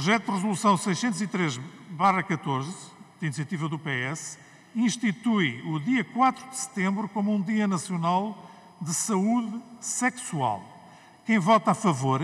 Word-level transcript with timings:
Projeto 0.00 0.24
de 0.24 0.30
Resolução 0.30 0.76
603-14, 0.76 1.60
de 3.20 3.26
iniciativa 3.26 3.68
do 3.68 3.78
PS, 3.78 4.38
institui 4.74 5.60
o 5.66 5.78
dia 5.78 6.02
4 6.02 6.48
de 6.48 6.56
setembro 6.56 7.06
como 7.06 7.34
um 7.34 7.42
Dia 7.42 7.68
Nacional 7.68 8.50
de 8.80 8.94
Saúde 8.94 9.60
Sexual. 9.78 10.64
Quem 11.26 11.38
vota 11.38 11.72
a 11.72 11.74
favor? 11.74 12.22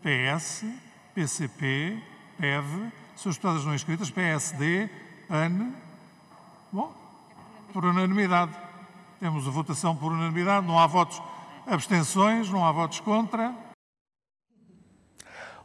PS, 0.00 0.64
PCP, 1.12 2.00
PEV, 2.38 2.92
suas 3.16 3.34
deputadas 3.34 3.64
não 3.64 3.74
inscritas, 3.74 4.12
PSD, 4.12 4.88
PAN. 5.26 5.72
Bom, 6.70 6.94
por 7.72 7.84
unanimidade. 7.84 8.52
Temos 9.18 9.48
a 9.48 9.50
votação 9.50 9.96
por 9.96 10.12
unanimidade, 10.12 10.68
não 10.68 10.78
há 10.78 10.86
votos 10.86 11.20
abstenções, 11.66 12.48
não 12.48 12.64
há 12.64 12.70
votos 12.70 13.00
contra. 13.00 13.69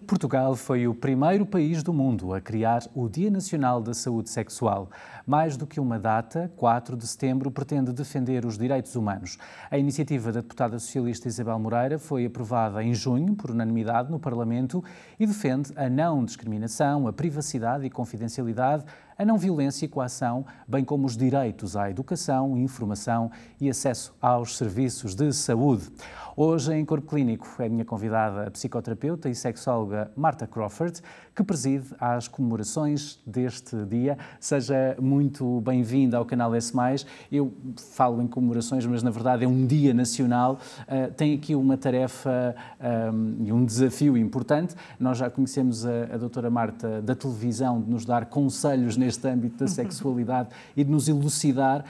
Portugal 0.03 0.55
foi 0.55 0.87
o 0.87 0.93
primeiro 0.93 1.45
país 1.45 1.81
do 1.81 1.93
mundo 1.93 2.33
a 2.33 2.41
criar 2.41 2.83
o 2.93 3.07
Dia 3.07 3.31
Nacional 3.31 3.81
da 3.81 3.93
Saúde 3.93 4.29
Sexual. 4.29 4.89
Mais 5.25 5.55
do 5.55 5.65
que 5.65 5.79
uma 5.79 5.97
data, 5.97 6.51
4 6.57 6.97
de 6.97 7.07
setembro 7.07 7.49
pretende 7.49 7.91
defender 7.93 8.45
os 8.45 8.57
direitos 8.57 8.95
humanos. 8.95 9.37
A 9.71 9.77
iniciativa 9.77 10.31
da 10.31 10.41
deputada 10.41 10.77
socialista 10.77 11.27
Isabel 11.27 11.57
Moreira 11.57 11.97
foi 11.97 12.25
aprovada 12.25 12.83
em 12.83 12.93
junho, 12.93 13.35
por 13.35 13.49
unanimidade, 13.49 14.11
no 14.11 14.19
Parlamento 14.19 14.83
e 15.19 15.25
defende 15.25 15.71
a 15.75 15.89
não 15.89 16.23
discriminação, 16.23 17.07
a 17.07 17.13
privacidade 17.13 17.85
e 17.85 17.89
confidencialidade, 17.89 18.83
a 19.17 19.23
não 19.23 19.37
violência 19.37 19.85
e 19.85 19.89
coação, 19.89 20.45
bem 20.67 20.83
como 20.83 21.05
os 21.05 21.15
direitos 21.15 21.77
à 21.77 21.89
educação, 21.89 22.57
informação 22.57 23.31
e 23.59 23.69
acesso 23.69 24.13
aos 24.21 24.57
serviços 24.57 25.15
de 25.15 25.31
saúde. 25.31 25.89
Hoje, 26.37 26.73
em 26.73 26.83
Corpo 26.83 27.07
Clínico, 27.07 27.47
é 27.59 27.67
a 27.67 27.69
minha 27.69 27.85
convidada 27.85 28.47
a 28.47 28.51
psicoterapeuta 28.51 29.29
e 29.29 29.35
sexóloga 29.35 30.11
Marta 30.17 30.45
Crawford, 30.45 31.01
que 31.33 31.41
preside 31.41 31.87
as 31.97 32.27
comemorações 32.27 33.17
deste 33.25 33.85
dia. 33.85 34.17
Seja 34.37 34.97
muito 34.99 35.61
bem-vinda 35.61 36.17
ao 36.17 36.25
canal 36.25 36.53
S. 36.53 36.73
Eu 37.31 37.53
falo 37.77 38.21
em 38.21 38.27
comemorações, 38.27 38.85
mas 38.85 39.01
na 39.01 39.11
verdade 39.11 39.45
é 39.45 39.47
um 39.47 39.65
dia 39.65 39.93
nacional. 39.93 40.59
Uh, 40.81 41.09
tem 41.13 41.33
aqui 41.33 41.55
uma 41.55 41.77
tarefa 41.77 42.53
um, 43.13 43.45
e 43.45 43.53
um 43.53 43.63
desafio 43.63 44.17
importante. 44.17 44.75
Nós 44.99 45.17
já 45.17 45.29
conhecemos 45.29 45.85
a, 45.85 46.15
a 46.15 46.17
doutora 46.17 46.49
Marta 46.49 47.01
da 47.01 47.15
televisão 47.15 47.81
de 47.81 47.89
nos 47.89 48.03
dar 48.03 48.25
conselhos 48.25 48.97
neste 48.97 49.25
âmbito 49.25 49.55
da 49.55 49.67
sexualidade 49.69 50.49
e 50.75 50.83
de 50.83 50.91
nos 50.91 51.07
elucidar. 51.07 51.85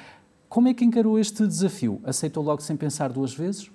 Como 0.48 0.68
é 0.68 0.74
que 0.74 0.86
encarou 0.86 1.18
este 1.18 1.48
desafio? 1.48 2.00
Aceitou 2.04 2.44
logo 2.44 2.62
sem 2.62 2.78
pensar 2.78 3.12
duas 3.12 3.34
vezes? 3.34 3.72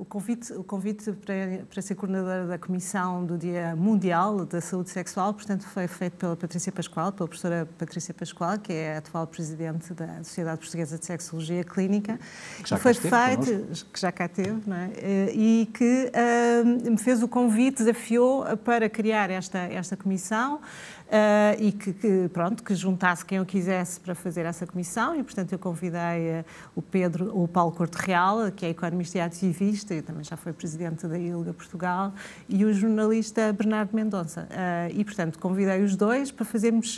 O 0.00 0.04
convite, 0.06 0.50
o 0.54 0.64
convite 0.64 1.12
para, 1.12 1.62
para 1.70 1.82
ser 1.82 1.94
coordenadora 1.94 2.46
da 2.46 2.58
Comissão 2.58 3.22
do 3.22 3.36
Dia 3.36 3.76
Mundial 3.76 4.46
da 4.46 4.58
Saúde 4.58 4.88
Sexual, 4.88 5.34
portanto, 5.34 5.66
foi 5.66 5.86
feito 5.86 6.16
pela 6.16 6.34
Patrícia 6.34 6.72
Pascoal, 6.72 7.12
pela 7.12 7.28
professora 7.28 7.68
Patrícia 7.76 8.14
Pascoal, 8.14 8.58
que 8.58 8.72
é 8.72 8.94
a 8.94 8.98
atual 8.98 9.26
presidente 9.26 9.92
da 9.92 10.24
Sociedade 10.24 10.58
Portuguesa 10.58 10.96
de 10.96 11.04
Sexologia 11.04 11.62
Clínica. 11.64 12.18
Que 12.62 12.70
já 12.70 12.78
foi 12.78 12.94
feito, 12.94 13.84
que 13.92 14.00
já 14.00 14.10
cá 14.10 14.26
teve, 14.26 14.62
não 14.66 14.74
é? 14.74 14.90
E 15.34 15.68
que 15.74 16.10
uh, 16.10 16.90
me 16.90 16.96
fez 16.96 17.22
o 17.22 17.28
convite, 17.28 17.80
desafiou 17.80 18.46
para 18.64 18.88
criar 18.88 19.28
esta, 19.28 19.58
esta 19.58 19.98
comissão. 19.98 20.62
Uh, 21.10 21.58
e 21.58 21.72
que, 21.72 21.92
que, 21.92 22.30
pronto, 22.32 22.62
que 22.62 22.72
juntasse 22.72 23.24
quem 23.24 23.38
eu 23.38 23.44
quisesse 23.44 23.98
para 23.98 24.14
fazer 24.14 24.46
essa 24.46 24.64
comissão 24.64 25.18
e, 25.18 25.24
portanto, 25.24 25.50
eu 25.50 25.58
convidei 25.58 25.98
uh, 25.98 26.44
o 26.76 26.80
Pedro, 26.80 27.36
o 27.36 27.48
Paulo 27.48 27.72
Corte 27.72 27.96
Real, 27.96 28.52
que 28.52 28.64
é 28.64 28.68
economista 28.68 29.18
e 29.18 29.20
ativista 29.20 29.92
e 29.92 30.02
também 30.02 30.22
já 30.22 30.36
foi 30.36 30.52
presidente 30.52 31.08
da 31.08 31.18
ILGA 31.18 31.52
Portugal, 31.52 32.12
e 32.48 32.64
o 32.64 32.72
jornalista 32.72 33.52
Bernardo 33.52 33.90
Mendonça. 33.92 34.46
Uh, 34.52 34.94
e, 34.94 35.04
portanto, 35.04 35.36
convidei 35.40 35.82
os 35.82 35.96
dois 35.96 36.30
para 36.30 36.44
fazermos 36.44 36.96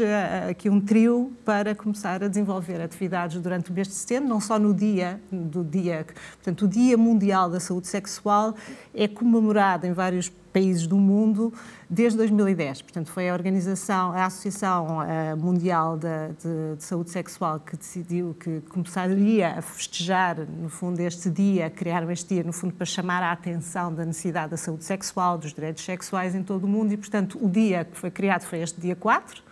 aqui 0.50 0.68
um 0.68 0.78
trio 0.78 1.32
para 1.42 1.74
começar 1.74 2.22
a 2.22 2.28
desenvolver 2.28 2.82
atividades 2.82 3.40
durante 3.40 3.70
o 3.70 3.72
mês 3.72 3.88
de 3.88 3.94
setembro, 3.94 4.28
não 4.28 4.42
só 4.42 4.58
no 4.58 4.74
dia 4.74 5.18
do 5.32 5.64
dia, 5.64 6.04
portanto, 6.34 6.66
o 6.66 6.68
Dia 6.68 6.98
Mundial 6.98 7.48
da 7.48 7.60
Saúde 7.60 7.86
Sexual 7.86 8.54
é 8.94 9.08
comemorado 9.08 9.86
em 9.86 9.94
vários 9.94 10.28
países 10.28 10.41
do 10.86 10.98
mundo 10.98 11.52
desde 11.88 12.18
2010. 12.18 12.82
Portanto, 12.82 13.10
foi 13.10 13.30
a 13.30 13.32
organização, 13.32 14.12
a 14.12 14.26
Associação 14.26 15.02
eh, 15.02 15.34
Mundial 15.34 15.96
de, 15.96 16.08
de, 16.42 16.76
de, 16.76 16.84
Saúde 16.84 17.10
Sexual 17.10 17.58
que 17.58 17.74
decidiu 17.74 18.36
que 18.38 18.60
começaria 18.68 19.58
a 19.58 19.62
festejar, 19.62 20.36
no 20.40 20.68
fundo, 20.68 21.00
este 21.00 21.30
dia, 21.30 21.70
criar 21.70 22.08
este 22.10 22.34
dia, 22.34 22.44
no 22.44 22.52
fundo, 22.52 22.74
para 22.74 22.84
chamar 22.84 23.22
a 23.22 23.32
atenção 23.32 23.94
da 23.94 24.04
necessidade 24.04 24.50
da 24.50 24.56
saúde 24.58 24.84
sexual, 24.84 25.38
dos 25.38 25.54
direitos 25.54 25.82
sexuais 25.82 26.34
em 26.34 26.42
todo 26.42 26.64
o 26.64 26.68
mundo. 26.68 26.92
E, 26.92 26.98
portanto, 26.98 27.38
o 27.40 27.48
dia 27.48 27.86
que 27.86 27.96
foi 27.96 28.10
criado 28.10 28.42
foi 28.42 28.60
este 28.60 28.78
dia 28.78 28.94
4 28.94 29.42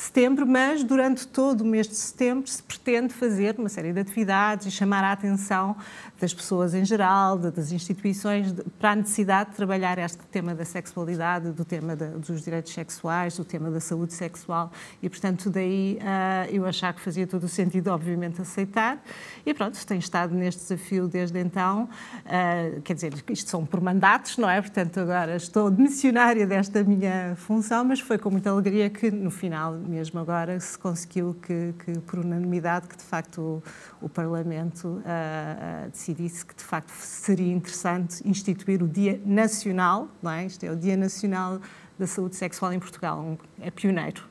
setembro, 0.00 0.46
mas 0.46 0.82
durante 0.82 1.26
todo 1.26 1.60
o 1.60 1.64
mês 1.64 1.86
de 1.86 1.94
setembro 1.94 2.48
se 2.48 2.62
pretende 2.62 3.12
fazer 3.12 3.54
uma 3.58 3.68
série 3.68 3.92
de 3.92 4.00
atividades 4.00 4.66
e 4.66 4.70
chamar 4.70 5.04
a 5.04 5.12
atenção 5.12 5.76
das 6.20 6.34
pessoas 6.34 6.74
em 6.74 6.84
geral, 6.84 7.38
das 7.38 7.72
instituições, 7.72 8.54
para 8.78 8.90
a 8.92 8.96
necessidade 8.96 9.50
de 9.50 9.56
trabalhar 9.56 9.98
este 9.98 10.22
tema 10.26 10.54
da 10.54 10.64
sexualidade, 10.64 11.50
do 11.50 11.64
tema 11.64 11.96
dos 11.96 12.42
direitos 12.42 12.72
sexuais, 12.72 13.36
do 13.36 13.44
tema 13.44 13.70
da 13.70 13.80
saúde 13.80 14.12
sexual 14.12 14.70
e, 15.02 15.08
portanto, 15.08 15.48
daí 15.48 15.98
uh, 16.00 16.54
eu 16.54 16.66
achar 16.66 16.92
que 16.92 17.00
fazia 17.00 17.26
todo 17.26 17.44
o 17.44 17.48
sentido, 17.48 17.88
obviamente, 17.88 18.40
aceitar. 18.42 19.02
E 19.46 19.54
pronto, 19.54 19.78
tenho 19.86 20.00
estado 20.00 20.34
neste 20.34 20.60
desafio 20.60 21.08
desde 21.08 21.38
então, 21.40 21.84
uh, 21.84 22.80
quer 22.82 22.94
dizer, 22.94 23.14
isto 23.30 23.48
são 23.48 23.64
por 23.64 23.80
mandatos, 23.80 24.36
não 24.36 24.48
é? 24.48 24.60
Portanto, 24.60 25.00
agora 25.00 25.36
estou 25.36 25.70
missionária 25.70 26.46
desta 26.46 26.84
minha 26.84 27.34
função, 27.36 27.84
mas 27.84 28.00
foi 28.00 28.18
com 28.18 28.30
muita 28.30 28.50
alegria 28.50 28.90
que, 28.90 29.10
no 29.10 29.30
final, 29.30 29.72
mesmo 29.72 30.20
agora, 30.20 30.60
se 30.60 30.78
conseguiu 30.78 31.34
que, 31.40 31.74
que 31.84 31.98
por 32.00 32.18
unanimidade, 32.18 32.88
que 32.88 32.96
de 32.96 33.04
facto 33.04 33.40
o, 33.40 33.62
o 34.06 34.08
Parlamento 34.08 34.86
uh, 34.88 35.90
uh, 36.10 36.14
decidisse 36.14 36.44
que 36.44 36.54
de 36.54 36.64
facto 36.64 36.90
seria 36.90 37.52
interessante 37.52 38.26
instituir 38.28 38.82
o 38.82 38.88
Dia 38.88 39.20
Nacional, 39.24 40.08
não 40.22 40.30
é? 40.30 40.46
Isto 40.46 40.64
é 40.64 40.70
o 40.70 40.76
Dia 40.76 40.96
Nacional 40.96 41.60
da 41.98 42.06
Saúde 42.06 42.36
Sexual 42.36 42.72
em 42.72 42.78
Portugal, 42.78 43.20
um, 43.20 43.36
é 43.60 43.70
pioneiro 43.70 44.30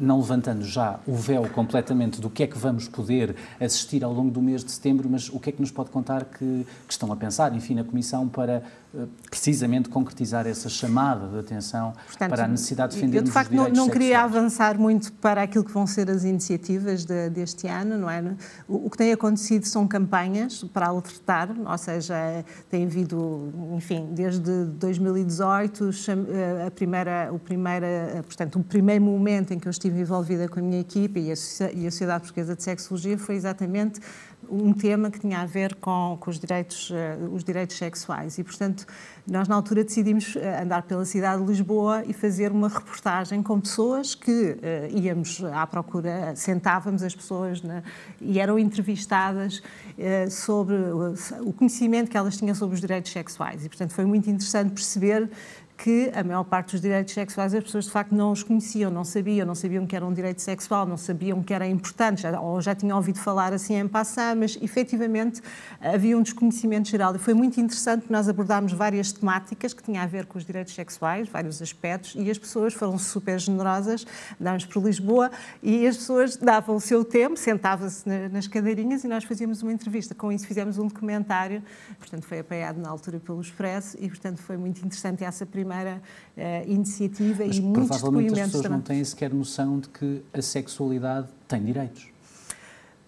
não 0.00 0.18
levantando 0.18 0.64
já 0.64 1.00
o 1.06 1.14
véu 1.14 1.48
completamente 1.50 2.20
do 2.20 2.30
que 2.30 2.42
é 2.42 2.46
que 2.46 2.56
vamos 2.56 2.88
poder 2.88 3.36
assistir 3.60 4.02
ao 4.02 4.12
longo 4.12 4.30
do 4.30 4.40
mês 4.40 4.64
de 4.64 4.70
setembro, 4.70 5.08
mas 5.08 5.28
o 5.28 5.38
que 5.38 5.50
é 5.50 5.52
que 5.52 5.60
nos 5.60 5.70
pode 5.70 5.90
contar 5.90 6.24
que, 6.24 6.66
que 6.86 6.92
estão 6.92 7.12
a 7.12 7.16
pensar, 7.16 7.54
enfim, 7.54 7.74
na 7.74 7.84
Comissão 7.84 8.28
para 8.28 8.54
eh, 8.54 8.62
precisamente 9.28 9.88
concretizar 9.88 10.46
essa 10.46 10.68
chamada 10.68 11.26
de 11.28 11.38
atenção 11.38 11.92
Portanto, 12.06 12.30
para 12.30 12.44
a 12.44 12.48
necessidade 12.48 12.92
de 12.92 13.00
defender 13.00 13.18
Eu, 13.18 13.22
de 13.22 13.30
facto, 13.30 13.52
não, 13.52 13.68
não 13.68 13.88
queria 13.88 14.20
avançar 14.20 14.78
muito 14.78 15.12
para 15.14 15.42
aquilo 15.42 15.64
que 15.64 15.72
vão 15.72 15.86
ser 15.86 16.08
as 16.10 16.24
iniciativas 16.24 17.04
de, 17.04 17.28
deste 17.30 17.66
ano, 17.66 17.98
não 17.98 18.08
é? 18.08 18.22
O, 18.68 18.86
o, 18.86 18.90
que 18.90 18.96
tem 18.96 19.12
acontecido 19.12 19.64
são 19.64 19.86
campanhas 19.86 20.62
para 20.64 20.86
alertar, 20.86 21.50
ou 21.64 21.78
seja, 21.78 22.44
tem 22.70 22.84
havido, 22.84 23.52
enfim, 23.76 24.08
desde 24.12 24.64
2018, 24.64 25.90
eh, 26.08 26.66
a 26.66 26.70
primeira, 26.70 27.30
o, 27.32 27.38
primeira, 27.38 27.86
eh, 27.86 28.22
portanto, 28.22 28.58
o 28.58 28.64
primeiro 28.64 29.04
momento 29.04 29.52
em 29.52 29.58
que 29.58 29.66
eu 29.66 29.70
estive 29.70 30.00
envolvida 30.00 30.48
com 30.48 30.60
a 30.60 30.62
minha 30.62 30.80
equipe 30.80 31.20
e 31.20 31.32
a, 31.32 31.34
e 31.72 31.86
a 31.86 31.90
Sociedade 31.90 32.20
Portuguesa 32.20 32.54
de 32.54 32.62
Sexologia 32.62 33.18
foi 33.18 33.34
exatamente 33.34 34.00
um 34.50 34.72
tema 34.72 35.10
que 35.10 35.18
tinha 35.18 35.40
a 35.40 35.46
ver 35.46 35.74
com, 35.76 36.16
com 36.20 36.30
os, 36.30 36.38
direitos, 36.38 36.90
uh, 36.90 36.94
os 37.32 37.44
direitos 37.44 37.76
sexuais. 37.76 38.38
E, 38.38 38.44
portanto, 38.44 38.86
nós 39.26 39.48
na 39.48 39.54
altura 39.54 39.84
decidimos 39.84 40.34
uh, 40.34 40.40
andar 40.62 40.82
pela 40.82 41.04
cidade 41.04 41.42
de 41.42 41.48
Lisboa 41.48 42.02
e 42.06 42.12
fazer 42.12 42.52
uma 42.52 42.68
reportagem 42.68 43.42
com 43.42 43.60
pessoas 43.60 44.14
que 44.14 44.30
uh, 44.30 44.98
íamos 44.98 45.42
à 45.52 45.66
procura, 45.66 46.34
sentávamos 46.36 47.02
as 47.02 47.14
pessoas 47.14 47.62
e 48.20 48.38
eram 48.38 48.58
entrevistadas 48.58 49.62
sobre 50.30 50.74
o 51.40 51.52
conhecimento 51.52 52.10
que 52.10 52.16
elas 52.16 52.36
tinham 52.36 52.54
sobre 52.54 52.74
os 52.74 52.80
direitos 52.80 53.12
sexuais. 53.12 53.64
E, 53.64 53.68
portanto, 53.68 53.92
foi 53.92 54.04
muito 54.04 54.28
interessante 54.28 54.72
perceber 54.72 55.30
que 55.76 56.10
a 56.14 56.22
maior 56.22 56.44
parte 56.44 56.72
dos 56.72 56.80
direitos 56.80 57.12
sexuais 57.12 57.52
as 57.54 57.64
pessoas 57.64 57.86
de 57.86 57.90
facto 57.90 58.14
não 58.14 58.30
os 58.32 58.42
conheciam, 58.42 58.90
não 58.90 59.04
sabiam, 59.04 59.46
não 59.46 59.54
sabiam 59.54 59.86
que 59.86 59.96
era 59.96 60.06
um 60.06 60.12
direito 60.12 60.40
sexual, 60.40 60.86
não 60.86 60.96
sabiam 60.96 61.42
que 61.42 61.52
era 61.52 61.66
importante, 61.66 62.22
já, 62.22 62.40
ou 62.40 62.60
já 62.60 62.74
tinham 62.74 62.96
ouvido 62.96 63.18
falar 63.18 63.52
assim 63.52 63.74
em 63.74 63.88
passar, 63.88 64.36
mas 64.36 64.56
efetivamente 64.62 65.42
havia 65.80 66.16
um 66.16 66.22
desconhecimento 66.22 66.88
geral. 66.88 67.14
E 67.16 67.18
foi 67.18 67.34
muito 67.34 67.60
interessante 67.60 68.06
nós 68.08 68.28
abordámos 68.28 68.72
várias 68.72 69.12
temáticas 69.12 69.74
que 69.74 69.82
tinham 69.82 70.02
a 70.02 70.06
ver 70.06 70.26
com 70.26 70.38
os 70.38 70.44
direitos 70.44 70.74
sexuais, 70.74 71.28
vários 71.28 71.60
aspectos, 71.60 72.14
e 72.16 72.30
as 72.30 72.38
pessoas 72.38 72.72
foram 72.72 72.96
super 72.96 73.38
generosas, 73.38 74.06
andámos 74.40 74.64
por 74.64 74.82
Lisboa, 74.82 75.30
e 75.62 75.86
as 75.86 75.96
pessoas 75.96 76.36
davam 76.36 76.76
o 76.76 76.80
seu 76.80 77.04
tempo, 77.04 77.36
sentavam-se 77.36 78.08
nas 78.30 78.46
cadeirinhas 78.46 79.04
e 79.04 79.08
nós 79.08 79.24
fazíamos 79.24 79.62
uma 79.62 79.72
entrevista. 79.72 80.14
Com 80.14 80.30
isso 80.30 80.46
fizemos 80.46 80.78
um 80.78 80.86
documentário, 80.86 81.62
portanto 81.98 82.24
foi 82.24 82.38
apoiado 82.38 82.78
na 82.78 82.88
altura 82.88 83.18
pelo 83.18 83.40
Expresso, 83.40 83.96
e 84.00 84.08
portanto 84.08 84.38
foi 84.38 84.56
muito 84.56 84.78
interessante 84.78 85.24
essa 85.24 85.44
primeira 85.44 85.63
primeira 85.64 86.02
uh, 86.36 86.70
iniciativa 86.70 87.44
Mas 87.46 87.56
e 87.56 87.60
muitos 87.62 87.88
provavelmente 87.98 88.40
as 88.40 88.46
pessoas 88.46 88.62
também. 88.62 88.78
não 88.78 88.84
têm 88.84 89.04
sequer 89.04 89.32
noção 89.32 89.80
de 89.80 89.88
que 89.88 90.22
a 90.32 90.42
sexualidade 90.42 91.28
tem 91.48 91.64
direitos. 91.64 92.13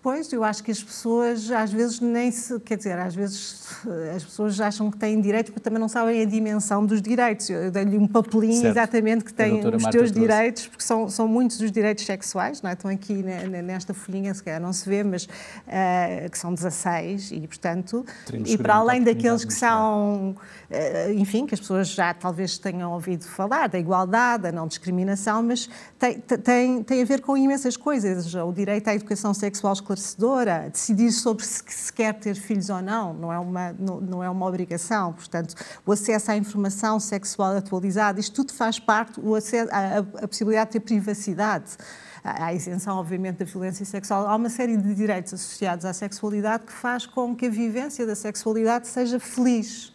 Pois, 0.06 0.32
eu 0.32 0.44
acho 0.44 0.62
que 0.62 0.70
as 0.70 0.81
pessoas 0.81 1.50
às 1.50 1.73
vezes 1.73 1.99
nem 1.99 2.31
se. 2.31 2.61
Quer 2.61 2.76
dizer, 2.76 2.97
às 2.97 3.12
vezes 3.12 3.67
as 4.14 4.23
pessoas 4.23 4.61
acham 4.61 4.88
que 4.88 4.97
têm 4.97 5.20
direitos, 5.20 5.50
porque 5.50 5.64
também 5.64 5.81
não 5.81 5.88
sabem 5.88 6.23
a 6.23 6.25
dimensão 6.25 6.87
dos 6.87 7.03
direitos. 7.03 7.50
Eu 7.50 7.73
dei-lhe 7.73 7.99
um 7.99 8.06
papelinho 8.06 8.53
certo. 8.53 8.67
exatamente 8.79 9.25
que 9.25 9.35
tem 9.35 9.55
os 9.67 9.82
teus 9.82 9.82
trouxe. 9.91 10.12
direitos, 10.12 10.69
porque 10.69 10.85
são, 10.85 11.08
são 11.08 11.26
muitos 11.26 11.61
os 11.61 11.73
direitos 11.73 12.06
sexuais, 12.06 12.62
não 12.62 12.70
é? 12.70 12.75
Estão 12.75 12.88
aqui 12.88 13.14
nesta 13.14 13.93
folhinha, 13.93 14.32
se 14.32 14.44
calhar 14.44 14.61
não 14.61 14.73
se 14.73 14.88
vê, 14.88 15.03
mas 15.03 15.25
uh, 15.25 16.31
que 16.31 16.38
são 16.38 16.55
16, 16.55 17.32
e 17.32 17.41
portanto. 17.41 18.06
E 18.44 18.56
para 18.56 18.76
além 18.76 19.03
daqueles 19.03 19.44
que 19.44 19.53
são. 19.53 20.37
Uh, 20.70 21.12
enfim, 21.14 21.47
que 21.47 21.55
as 21.55 21.58
pessoas 21.58 21.88
já 21.88 22.14
talvez 22.14 22.58
tenham 22.58 22.93
ouvido 22.93 23.25
falar, 23.25 23.69
da 23.69 23.79
igualdade, 23.79 24.44
da 24.44 24.53
não 24.53 24.69
discriminação, 24.69 25.43
mas 25.43 25.69
tem, 25.99 26.20
tem, 26.20 26.82
tem 26.85 27.03
a 27.03 27.05
ver 27.05 27.20
com 27.23 27.37
imensas 27.37 27.76
coisas. 27.76 28.32
O 28.37 28.53
direito 28.53 28.87
à 28.87 28.94
educação 28.94 29.35
sexual 29.35 29.75
esclarecedora, 29.96 30.69
decidir 30.70 31.10
sobre 31.10 31.44
se, 31.44 31.62
se 31.66 31.93
quer 31.93 32.14
ter 32.14 32.34
filhos 32.34 32.69
ou 32.70 32.82
não, 32.82 33.12
não 33.14 33.32
é, 33.32 33.38
uma, 33.38 33.72
não, 33.72 34.00
não, 34.00 34.25
é 34.25 34.31
uma 34.31 34.46
obrigação. 34.46 35.12
Portanto, 35.12 35.54
o 35.84 35.93
acesso 35.93 36.31
à 36.31 36.37
informação 36.37 37.00
sexual 37.00 37.56
atualizada, 37.56 38.20
isto 38.20 38.34
tudo 38.34 38.52
faz 38.52 38.78
parte, 38.78 39.20
o 39.20 39.34
acesso, 39.34 39.70
a, 39.72 40.25
a 40.25 40.28
possibilidade 40.28 40.70
de 40.70 40.72
ter 40.75 40.81
privacidade 40.81 41.76
à 42.22 42.52
isenção, 42.52 42.96
obviamente, 42.96 43.38
da 43.38 43.44
violência 43.44 43.84
sexual. 43.84 44.26
Há 44.26 44.34
uma 44.34 44.50
série 44.50 44.76
de 44.76 44.94
direitos 44.94 45.32
associados 45.34 45.84
à 45.84 45.93
sexualidade 45.93 46.64
que 46.64 46.72
faz 46.72 47.06
com 47.06 47.34
que 47.34 47.46
a 47.46 47.50
vivência 47.50 48.04
da 48.04 48.14
sexualidade 48.14 48.88
seja 48.88 49.20
feliz. 49.20 49.93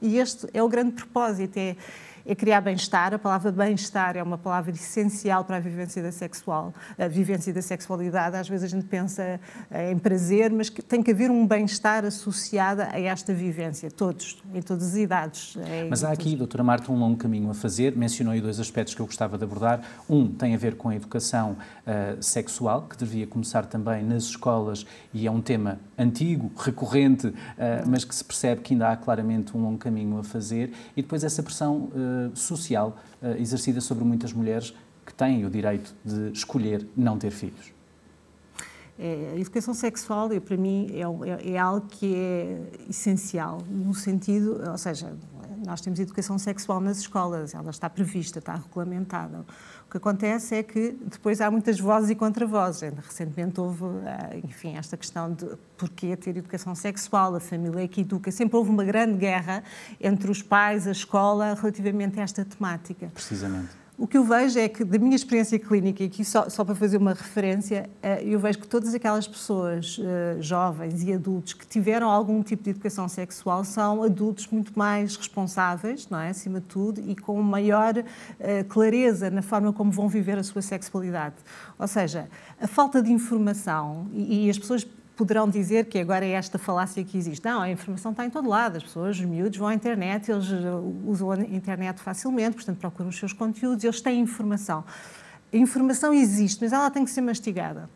E 0.00 0.18
este 0.18 0.46
é 0.52 0.62
o 0.62 0.68
grande 0.68 0.92
propósito, 0.92 1.56
é, 1.56 1.76
é 2.26 2.34
criar 2.34 2.60
bem-estar. 2.60 3.12
A 3.12 3.18
palavra 3.18 3.52
bem-estar 3.52 4.16
é 4.16 4.22
uma 4.22 4.38
palavra 4.38 4.70
essencial 4.70 5.44
para 5.44 5.56
a 5.56 5.60
vivência 5.60 6.02
da 6.02 6.10
sexual, 6.10 6.72
a 6.98 7.08
vivência 7.08 7.52
da 7.52 7.62
sexualidade. 7.62 8.36
Às 8.36 8.48
vezes 8.48 8.64
a 8.64 8.76
gente 8.76 8.86
pensa 8.86 9.40
eh, 9.70 9.90
em 9.92 9.98
prazer, 9.98 10.50
mas 10.50 10.70
tem 10.70 11.02
que 11.02 11.10
haver 11.10 11.30
um 11.30 11.46
bem-estar 11.46 12.04
associado 12.04 12.82
a 12.82 12.98
esta 12.98 13.34
vivência, 13.34 13.90
todos, 13.90 14.42
em 14.54 14.62
todas 14.62 14.88
as 14.88 14.96
idades. 14.96 15.56
É, 15.68 15.86
mas 15.88 16.02
há 16.02 16.12
aqui, 16.12 16.34
doutora 16.36 16.64
Marta, 16.64 16.90
um 16.90 16.98
longo 16.98 17.16
caminho 17.16 17.50
a 17.50 17.54
fazer. 17.54 17.96
Mencionou 17.96 18.32
aí 18.32 18.40
dois 18.40 18.58
aspectos 18.58 18.94
que 18.94 19.00
eu 19.00 19.06
gostava 19.06 19.36
de 19.36 19.44
abordar. 19.44 19.82
Um 20.08 20.28
tem 20.28 20.54
a 20.54 20.58
ver 20.58 20.76
com 20.76 20.88
a 20.88 20.96
educação 20.96 21.56
uh, 21.86 22.22
sexual, 22.22 22.82
que 22.88 22.96
devia 22.96 23.26
começar 23.26 23.66
também 23.66 24.02
nas 24.02 24.24
escolas, 24.24 24.86
e 25.12 25.26
é 25.26 25.30
um 25.30 25.40
tema 25.40 25.78
antigo, 25.98 26.50
recorrente, 26.56 27.28
uh, 27.28 27.34
mas 27.86 28.04
que 28.04 28.14
se 28.14 28.24
percebe 28.24 28.60
que 28.62 28.74
ainda 28.74 28.90
há 28.90 28.96
claramente 28.96 29.56
um 29.56 29.62
longo 29.62 29.78
caminho 29.78 30.18
a 30.18 30.24
fazer. 30.24 30.72
E 30.96 31.02
depois 31.02 31.24
essa 31.24 31.42
pressão 31.42 31.90
uh, 31.92 32.36
social 32.36 32.96
exercida 33.38 33.80
sobre 33.80 34.04
muitas 34.04 34.34
mulheres 34.34 34.74
que 35.06 35.14
têm 35.14 35.46
o 35.46 35.50
direito 35.50 35.94
de 36.04 36.30
escolher 36.32 36.86
não 36.94 37.18
ter 37.18 37.30
filhos. 37.30 37.72
É, 38.98 39.32
a 39.34 39.38
educação 39.38 39.74
sexual, 39.74 40.28
para 40.40 40.56
mim, 40.56 40.88
é, 40.92 41.00
é, 41.00 41.54
é, 41.54 41.58
algo 41.58 41.86
que 41.88 42.14
é 42.14 42.62
essencial, 42.88 43.58
no 43.68 43.92
sentido, 43.92 44.60
ou 44.70 44.78
seja, 44.78 45.12
nós 45.64 45.80
temos 45.80 45.98
educação 45.98 46.38
sexual 46.38 46.80
nas 46.80 46.98
escolas, 46.98 47.54
ela 47.54 47.70
está 47.70 47.88
prevista, 47.90 48.38
está 48.38 48.54
regulamentada 48.54 49.44
que 49.94 49.98
acontece 49.98 50.56
é 50.56 50.62
que 50.64 50.96
depois 51.06 51.40
há 51.40 51.48
muitas 51.48 51.78
vozes 51.78 52.10
e 52.10 52.16
contravozes. 52.16 52.92
Recentemente 52.96 53.60
houve, 53.60 53.84
eh, 53.84 54.40
enfim, 54.42 54.76
esta 54.76 54.96
questão 54.96 55.32
de 55.32 55.46
porquê 55.78 56.16
ter 56.16 56.36
educação 56.36 56.74
sexual, 56.74 57.36
a 57.36 57.40
família 57.40 57.86
que 57.86 58.00
educa. 58.00 58.32
Sempre 58.32 58.56
houve 58.56 58.70
uma 58.70 58.82
grande 58.82 59.16
guerra 59.18 59.62
entre 60.00 60.28
os 60.32 60.42
pais, 60.42 60.88
a 60.88 60.90
escola, 60.90 61.54
relativamente 61.54 62.18
a 62.18 62.24
esta 62.24 62.44
temática. 62.44 63.06
Precisamente. 63.14 63.83
O 63.96 64.08
que 64.08 64.18
eu 64.18 64.24
vejo 64.24 64.58
é 64.58 64.68
que, 64.68 64.82
da 64.84 64.98
minha 64.98 65.14
experiência 65.14 65.56
clínica, 65.56 66.02
e 66.02 66.06
aqui 66.06 66.24
só, 66.24 66.48
só 66.48 66.64
para 66.64 66.74
fazer 66.74 66.96
uma 66.96 67.12
referência, 67.12 67.88
eh, 68.02 68.24
eu 68.24 68.40
vejo 68.40 68.58
que 68.58 68.66
todas 68.66 68.92
aquelas 68.92 69.28
pessoas 69.28 69.98
uh, 69.98 70.42
jovens 70.42 71.04
e 71.04 71.12
adultos 71.12 71.52
que 71.52 71.64
tiveram 71.64 72.10
algum 72.10 72.42
tipo 72.42 72.64
de 72.64 72.70
educação 72.70 73.08
sexual 73.08 73.62
são 73.62 74.02
adultos 74.02 74.48
muito 74.48 74.76
mais 74.76 75.14
responsáveis, 75.14 76.08
não 76.10 76.18
é? 76.18 76.30
acima 76.30 76.58
de 76.58 76.66
tudo, 76.66 77.00
e 77.08 77.14
com 77.14 77.40
maior 77.40 77.96
uh, 77.96 78.64
clareza 78.68 79.30
na 79.30 79.42
forma 79.42 79.72
como 79.72 79.92
vão 79.92 80.08
viver 80.08 80.38
a 80.38 80.42
sua 80.42 80.60
sexualidade. 80.60 81.36
Ou 81.78 81.86
seja, 81.86 82.28
a 82.60 82.66
falta 82.66 83.00
de 83.00 83.12
informação, 83.12 84.08
e, 84.12 84.46
e 84.46 84.50
as 84.50 84.58
pessoas 84.58 84.84
poderão 85.16 85.48
dizer 85.48 85.86
que 85.86 85.98
agora 85.98 86.24
é 86.24 86.30
esta 86.30 86.58
falácia 86.58 87.02
que 87.04 87.16
existe. 87.16 87.44
Não, 87.44 87.60
a 87.60 87.70
informação 87.70 88.10
está 88.10 88.24
em 88.24 88.30
todo 88.30 88.48
lado. 88.48 88.76
As 88.76 88.82
pessoas, 88.82 89.18
os 89.18 89.24
miúdos, 89.24 89.58
vão 89.58 89.68
à 89.68 89.74
internet, 89.74 90.30
eles 90.30 90.50
uh, 90.50 91.02
usam 91.06 91.30
a 91.30 91.40
internet 91.40 92.00
facilmente, 92.00 92.56
portanto, 92.56 92.78
procuram 92.78 93.08
os 93.08 93.18
seus 93.18 93.32
conteúdos, 93.32 93.84
eles 93.84 94.00
têm 94.00 94.20
informação. 94.20 94.84
A 95.52 95.56
informação 95.56 96.12
existe, 96.12 96.62
mas 96.62 96.72
ela 96.72 96.90
tem 96.90 97.04
que 97.04 97.10
ser 97.10 97.20
mastigada. 97.20 97.88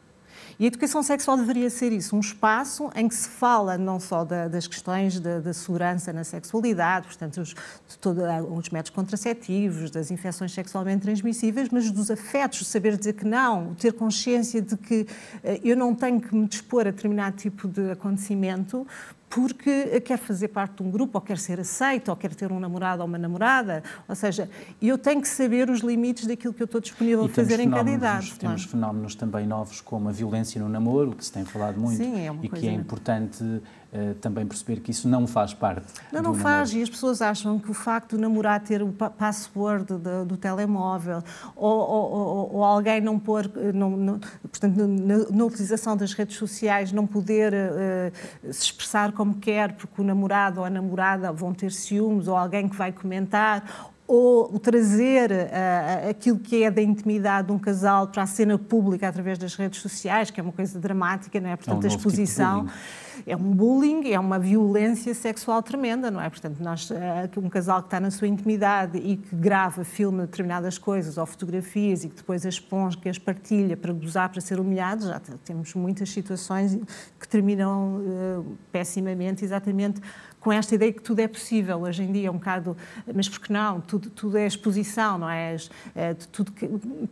E 0.59 0.65
a 0.65 0.67
educação 0.67 1.05
sexual 1.05 1.37
deveria 1.37 1.71
ser 1.71 1.93
isso, 1.93 2.17
um 2.17 2.21
espaço 2.21 2.91
em 2.97 3.07
que 3.07 3.15
se 3.15 3.29
fala 3.29 3.79
não 3.79 4.01
só 4.01 4.25
da, 4.25 4.49
das 4.49 4.67
questões 4.67 5.21
da, 5.21 5.39
da, 5.39 5.55
segurança 5.55 6.13
na 6.13 6.25
sexualidade, 6.25 7.07
portanto, 7.07 7.41
os, 7.41 7.55
todo, 8.01 8.23
os 8.53 8.69
métodos 8.71 8.91
contraceptivos, 8.91 9.89
das 9.89 10.11
infecções 10.11 10.53
sexualmente 10.53 11.03
transmissíveis, 11.03 11.69
mas 11.71 11.89
dos 11.93 12.11
afetos, 12.11 12.67
saber 12.67 12.97
dizer 12.97 13.13
que 13.13 13.25
não, 13.25 13.73
ter 13.75 13.93
consciência 13.93 14.61
de 14.61 14.77
que 14.77 15.07
eh, 15.45 15.61
eu 15.63 15.77
não 15.77 15.95
tenho 15.95 16.21
que 16.21 16.35
me 16.35 16.49
dispor 16.49 16.89
a 16.89 16.91
determinado 16.91 17.37
tipo 17.37 17.69
de 17.69 17.93
acontecimento 17.93 18.85
porque 19.29 20.01
quer 20.01 20.19
fazer 20.19 20.49
parte 20.49 20.77
de 20.77 20.83
um 20.83 20.91
grupo, 20.91 21.19
ou 21.19 21.23
quer 21.23 21.39
ser 21.39 21.61
aceito, 21.61 22.09
ou 22.09 22.17
quer 22.17 22.35
ter 22.35 22.51
um 22.51 22.59
namorado 22.59 23.03
ou 23.03 23.09
uma 23.09 23.19
namorada. 23.19 23.83
Ou 24.09 24.15
seja, 24.15 24.49
eu 24.81 24.97
tenho 24.97 25.21
que 25.21 25.29
saber 25.29 25.69
os 25.69 25.81
limites 25.81 26.27
daquilo 26.27 26.55
que 26.55 26.63
eu 26.63 26.67
estou 26.67 26.81
disponível 26.81 27.25
a 27.25 27.29
fazer 27.29 27.61
em 27.61 27.71
cada 27.71 27.91
idade. 27.91 28.35
Temos 28.35 28.65
é? 28.65 28.69
fenómenos 28.69 29.15
também 29.15 29.47
novos, 29.47 29.81
como 29.81 30.09
a 30.09 30.13
violência 30.13 30.61
no 30.61 30.69
namoro, 30.69 31.13
que 31.13 31.25
se 31.25 31.33
tem 31.33 31.45
falado 31.45 31.79
muito 31.79 31.99
Sim, 31.99 32.27
é 32.27 32.35
e 32.43 32.49
que 32.49 32.69
é 32.69 32.73
importante 32.73 33.45
uh, 33.93 34.15
também 34.17 34.47
perceber 34.47 34.81
que 34.81 34.91
isso 34.91 35.09
não 35.09 35.27
faz 35.27 35.55
parte. 35.55 35.87
Não, 36.13 36.23
não 36.23 36.35
faz, 36.35 36.73
e 36.73 36.83
as 36.83 36.91
pessoas 36.91 37.23
acham 37.23 37.59
que 37.59 37.71
o 37.71 37.75
facto 37.75 38.17
de 38.17 38.23
namorar 38.23 38.61
ter 38.61 38.83
o 38.83 38.93
password 38.93 39.85
do, 39.85 40.25
do 40.25 40.37
telemóvel 40.37 41.23
ou, 41.55 41.79
ou, 41.79 42.55
ou, 42.55 42.65
alguém 42.65 43.01
não 43.01 43.19
pôr, 43.19 43.51
eh, 43.57 43.73
não, 43.73 43.91
não, 43.91 44.19
portanto, 44.19 44.77
na, 44.77 45.19
na, 45.31 45.45
utilização 45.45 45.97
das 45.97 46.13
redes 46.13 46.37
sociais, 46.37 46.93
não 46.93 47.07
poder 47.07 47.53
uh, 47.53 48.53
se 48.53 48.65
expressar 48.65 49.13
como 49.13 49.35
quer, 49.35 49.73
porque 49.73 50.01
o 50.01 50.05
namorado 50.05 50.61
ou 50.61 50.67
a 50.67 50.71
namorada 50.71 51.33
vão 51.33 51.55
ter 51.55 51.73
ciúmes, 51.73 52.29
ou 52.29 52.37
alguém 52.37 52.69
que 52.69 52.77
vai 52.77 52.93
comentar, 52.93 53.93
ou 54.07 54.59
trazer 54.59 55.31
uh, 55.31 56.11
aquilo 56.11 56.39
que 56.39 56.65
é 56.65 56.71
da 56.71 56.81
intimidade 56.81 57.49
de 57.49 57.53
um 57.53 57.59
casal 57.59 58.07
para 58.07 58.23
a 58.23 58.27
cena 58.27 58.59
pública 58.59 59.07
através 59.07 59.37
das 59.37 59.55
redes 59.55 59.81
sociais, 59.83 60.31
que 60.31 60.41
é 60.41 60.43
uma 60.43 60.53
coisa 60.53 60.79
dramática, 60.81 61.39
não 61.39 61.51
é? 61.51 61.57
Portanto, 61.57 61.85
é 61.85 61.87
um 61.87 61.87
a 61.87 61.91
tipo 61.91 62.09
exposição. 62.09 62.65
Tipo 62.65 63.08
é 63.27 63.37
um 63.37 63.53
bullying, 63.55 64.11
é 64.11 64.19
uma 64.19 64.39
violência 64.39 65.15
sexual 65.15 65.63
tremenda, 65.63 66.11
não 66.11 66.21
é? 66.21 66.29
Portanto, 66.29 66.59
nós, 66.61 66.91
eh, 66.91 67.29
um 67.37 67.49
casal 67.49 67.81
que 67.81 67.87
está 67.87 68.01
na 68.01 68.11
sua 68.11 68.29
intimidade 68.29 68.99
e 68.99 69.17
que 69.17 69.35
grava, 69.35 69.85
filma 69.85 70.23
determinadas 70.27 70.79
coisas 70.79 71.19
ou 71.19 71.27
fotografias 71.27 72.05
e 72.05 72.09
que 72.09 72.17
depois 72.17 72.45
as 72.45 72.59
que 73.01 73.09
as 73.09 73.19
partilha 73.19 73.77
para 73.77 73.93
gozar, 73.93 74.29
para 74.29 74.41
ser 74.41 74.61
humilhado, 74.61 75.07
já 75.07 75.21
temos 75.45 75.75
muitas 75.75 76.11
situações 76.11 76.79
que 77.19 77.27
terminam 77.27 77.97
uh, 77.97 78.59
pessimamente, 78.71 79.45
exatamente 79.45 80.01
com 80.41 80.53
esta 80.53 80.75
ideia 80.75 80.93
que 80.93 81.03
tudo 81.03 81.21
é 81.21 81.29
possível. 81.29 81.81
Hoje 81.81 82.03
em 82.03 82.13
dia 82.13 82.29
é 82.29 82.31
um 82.31 82.35
bocado, 82.35 82.77
mas 83.15 83.29
por 83.29 83.41
que 83.41 83.53
não? 83.53 83.81
Tudo, 83.81 84.09
tudo 84.11 84.39
é 84.39 84.47
exposição, 84.47 85.19
não 85.19 85.29
é? 85.29 85.57
é 85.95 86.15
tudo, 86.15 86.53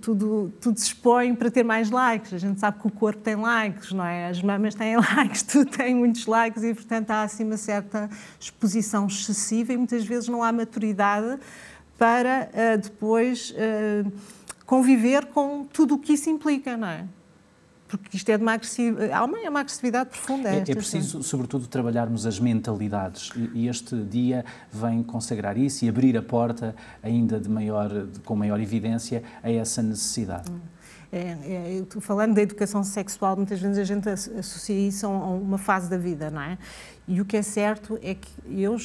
tudo, 0.01 0.53
tudo 0.61 0.79
se 0.79 0.87
expõe 0.87 1.35
para 1.35 1.51
ter 1.51 1.65
mais 1.65 1.91
likes. 1.91 2.33
A 2.33 2.39
gente 2.39 2.61
sabe 2.61 2.81
que 2.81 2.87
o 2.87 2.91
corpo 2.91 3.21
tem 3.21 3.37
likes, 3.37 3.93
não 3.93 4.05
é? 4.05 4.29
As 4.29 4.41
mamas 4.43 4.75
têm 4.75 4.97
likes, 5.17 5.43
tudo 5.43 5.71
tem 5.71 5.96
muitos 5.97 6.27
likes 6.27 6.63
e, 6.63 6.75
portanto, 6.75 7.11
há 7.11 7.23
assim 7.23 7.45
uma 7.45 7.57
certa 7.57 8.09
exposição 8.39 9.07
excessiva 9.07 9.73
e 9.73 9.77
muitas 9.77 10.05
vezes 10.05 10.29
não 10.29 10.43
há 10.43 10.53
maturidade 10.53 11.39
para 11.99 12.51
uh, 12.53 12.79
depois 12.79 13.51
uh, 13.51 14.13
conviver 14.65 15.27
com 15.27 15.65
tudo 15.65 15.95
o 15.95 15.99
que 15.99 16.13
isso 16.13 16.29
implica, 16.31 16.77
não 16.77 16.89
é? 16.89 17.05
porque 17.89 18.17
isto 18.17 18.29
é 18.29 18.37
de 18.37 18.43
uma 18.43 18.55
agressividade, 18.55 19.13
há 19.13 19.25
uma, 19.25 19.39
é 19.39 19.49
uma 19.49 19.61
agressividade 19.61 20.11
profunda. 20.11 20.49
É, 20.49 20.59
é 20.59 20.75
preciso, 20.75 21.23
sobretudo, 21.23 21.67
trabalharmos 21.67 22.27
as 22.27 22.41
mentalidades 22.41 23.31
e 23.55 23.69
este 23.69 23.97
dia 24.03 24.45
vem 24.73 25.03
consagrar 25.03 25.57
isso 25.57 25.85
e 25.85 25.89
abrir 25.89 26.17
a 26.17 26.23
porta 26.23 26.75
ainda 27.03 27.39
de 27.39 27.49
maior, 27.49 27.91
com 28.25 28.35
maior 28.35 28.61
evidência 28.61 29.23
a 29.43 29.51
essa 29.51 29.83
necessidade. 29.83 30.51
Hum. 30.51 30.59
É, 31.17 31.81
é, 31.81 32.01
falando 32.01 32.35
da 32.35 32.43
educação 32.43 32.85
sexual, 32.85 33.37
muitas 33.37 33.59
vezes 33.59 33.79
a 33.79 33.85
gente 33.85 34.07
associa 34.07 34.89
isso 34.89 35.07
a 35.07 35.09
uma 35.09 35.57
fase 35.57 35.89
da 35.89 35.97
vida, 35.97 36.31
não 36.31 36.43
é? 36.43 36.59
E 37.09 37.21
o 37.21 37.25
que 37.25 37.37
é 37.37 37.43
certo 37.43 37.99
é 38.03 38.15
que 38.17 38.29
eu, 38.49 38.77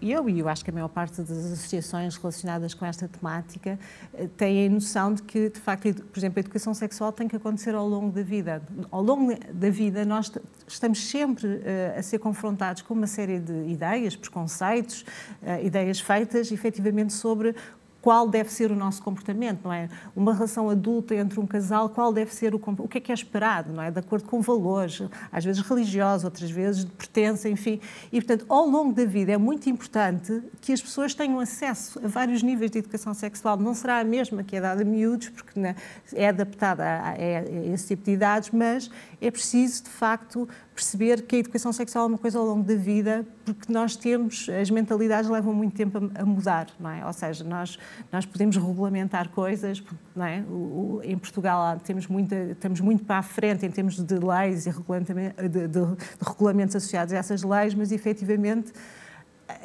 eu 0.00 0.28
e 0.28 0.38
eu 0.38 0.48
acho 0.48 0.62
que 0.62 0.70
a 0.70 0.72
maior 0.72 0.88
parte 0.88 1.22
das 1.22 1.30
associações 1.30 2.14
relacionadas 2.16 2.74
com 2.74 2.84
esta 2.84 3.08
temática 3.08 3.78
eh, 4.12 4.28
têm 4.36 4.66
a 4.66 4.70
noção 4.70 5.14
de 5.14 5.22
que, 5.22 5.48
de 5.48 5.58
facto, 5.58 5.94
por 6.04 6.18
exemplo, 6.18 6.38
a 6.38 6.40
educação 6.40 6.74
sexual 6.74 7.10
tem 7.10 7.26
que 7.26 7.34
acontecer 7.34 7.74
ao 7.74 7.88
longo 7.88 8.12
da 8.12 8.22
vida. 8.22 8.62
Ao 8.90 9.02
longo 9.02 9.34
da 9.52 9.70
vida, 9.70 10.04
nós 10.04 10.30
estamos 10.68 11.08
sempre 11.08 11.62
eh, 11.64 11.96
a 11.98 12.02
ser 12.02 12.18
confrontados 12.18 12.82
com 12.82 12.92
uma 12.92 13.06
série 13.06 13.40
de 13.40 13.66
ideias, 13.66 14.14
preconceitos, 14.14 15.04
eh, 15.42 15.64
ideias 15.64 15.98
feitas, 15.98 16.52
efetivamente, 16.52 17.14
sobre 17.14 17.56
qual 18.04 18.28
deve 18.28 18.52
ser 18.52 18.70
o 18.70 18.76
nosso 18.76 19.02
comportamento, 19.02 19.60
não 19.64 19.72
é? 19.72 19.88
Uma 20.14 20.34
relação 20.34 20.68
adulta 20.68 21.14
entre 21.14 21.40
um 21.40 21.46
casal, 21.46 21.88
qual 21.88 22.12
deve 22.12 22.34
ser 22.34 22.54
o 22.54 22.60
o 22.62 22.86
que 22.86 22.98
é 22.98 23.00
que 23.00 23.10
é 23.10 23.14
esperado, 23.14 23.72
não 23.72 23.82
é? 23.82 23.90
De 23.90 23.98
acordo 23.98 24.26
com 24.26 24.42
valores, 24.42 25.00
às 25.32 25.42
vezes 25.42 25.62
religiosos, 25.62 26.22
outras 26.26 26.50
vezes 26.50 26.84
de 26.84 26.90
pertença, 26.90 27.48
enfim. 27.48 27.80
E, 28.12 28.20
portanto, 28.20 28.44
ao 28.46 28.68
longo 28.68 28.92
da 28.92 29.06
vida 29.06 29.32
é 29.32 29.38
muito 29.38 29.70
importante 29.70 30.42
que 30.60 30.70
as 30.70 30.82
pessoas 30.82 31.14
tenham 31.14 31.40
acesso 31.40 31.98
a 32.04 32.06
vários 32.06 32.42
níveis 32.42 32.70
de 32.70 32.80
educação 32.80 33.14
sexual. 33.14 33.56
Não 33.56 33.72
será 33.72 34.00
a 34.00 34.04
mesma 34.04 34.42
que 34.42 34.54
é 34.54 34.60
dada 34.60 34.82
a 34.82 34.84
miúdos, 34.84 35.30
porque 35.30 35.58
né, 35.58 35.74
é 36.12 36.28
adaptada 36.28 36.84
a, 36.84 37.14
esse 37.72 37.86
tipo 37.86 38.04
de 38.04 38.10
idades, 38.10 38.50
mas 38.50 38.90
é 39.18 39.30
preciso, 39.30 39.84
de 39.84 39.88
facto, 39.88 40.46
perceber 40.74 41.22
que 41.22 41.36
a 41.36 41.38
educação 41.38 41.72
sexual 41.72 42.06
é 42.06 42.08
uma 42.08 42.18
coisa 42.18 42.38
ao 42.38 42.44
longo 42.44 42.64
da 42.64 42.74
vida, 42.74 43.24
porque 43.44 43.72
nós 43.72 43.94
temos, 43.94 44.48
as 44.48 44.68
mentalidades 44.70 45.30
levam 45.30 45.54
muito 45.54 45.74
tempo 45.74 45.98
a, 45.98 46.22
a 46.22 46.24
mudar, 46.24 46.66
não 46.80 46.90
é? 46.90 47.06
Ou 47.06 47.12
seja, 47.12 47.44
nós, 47.44 47.78
nós 48.10 48.26
podemos 48.26 48.56
regulamentar 48.56 49.28
coisas, 49.30 49.82
não 50.16 50.26
é? 50.26 50.44
O, 50.48 50.52
o, 50.52 51.00
em 51.04 51.16
Portugal 51.16 51.78
temos 51.78 52.08
muita, 52.08 52.34
estamos 52.34 52.80
muito 52.80 53.04
para 53.04 53.18
a 53.18 53.22
frente 53.22 53.64
em 53.64 53.70
termos 53.70 54.02
de 54.02 54.18
leis 54.18 54.66
e 54.66 54.70
de, 54.72 55.48
de, 55.48 55.68
de 55.68 55.96
regulamentos 56.26 56.74
associados 56.74 57.14
a 57.14 57.18
essas 57.18 57.42
leis, 57.42 57.74
mas 57.74 57.92
efetivamente 57.92 58.72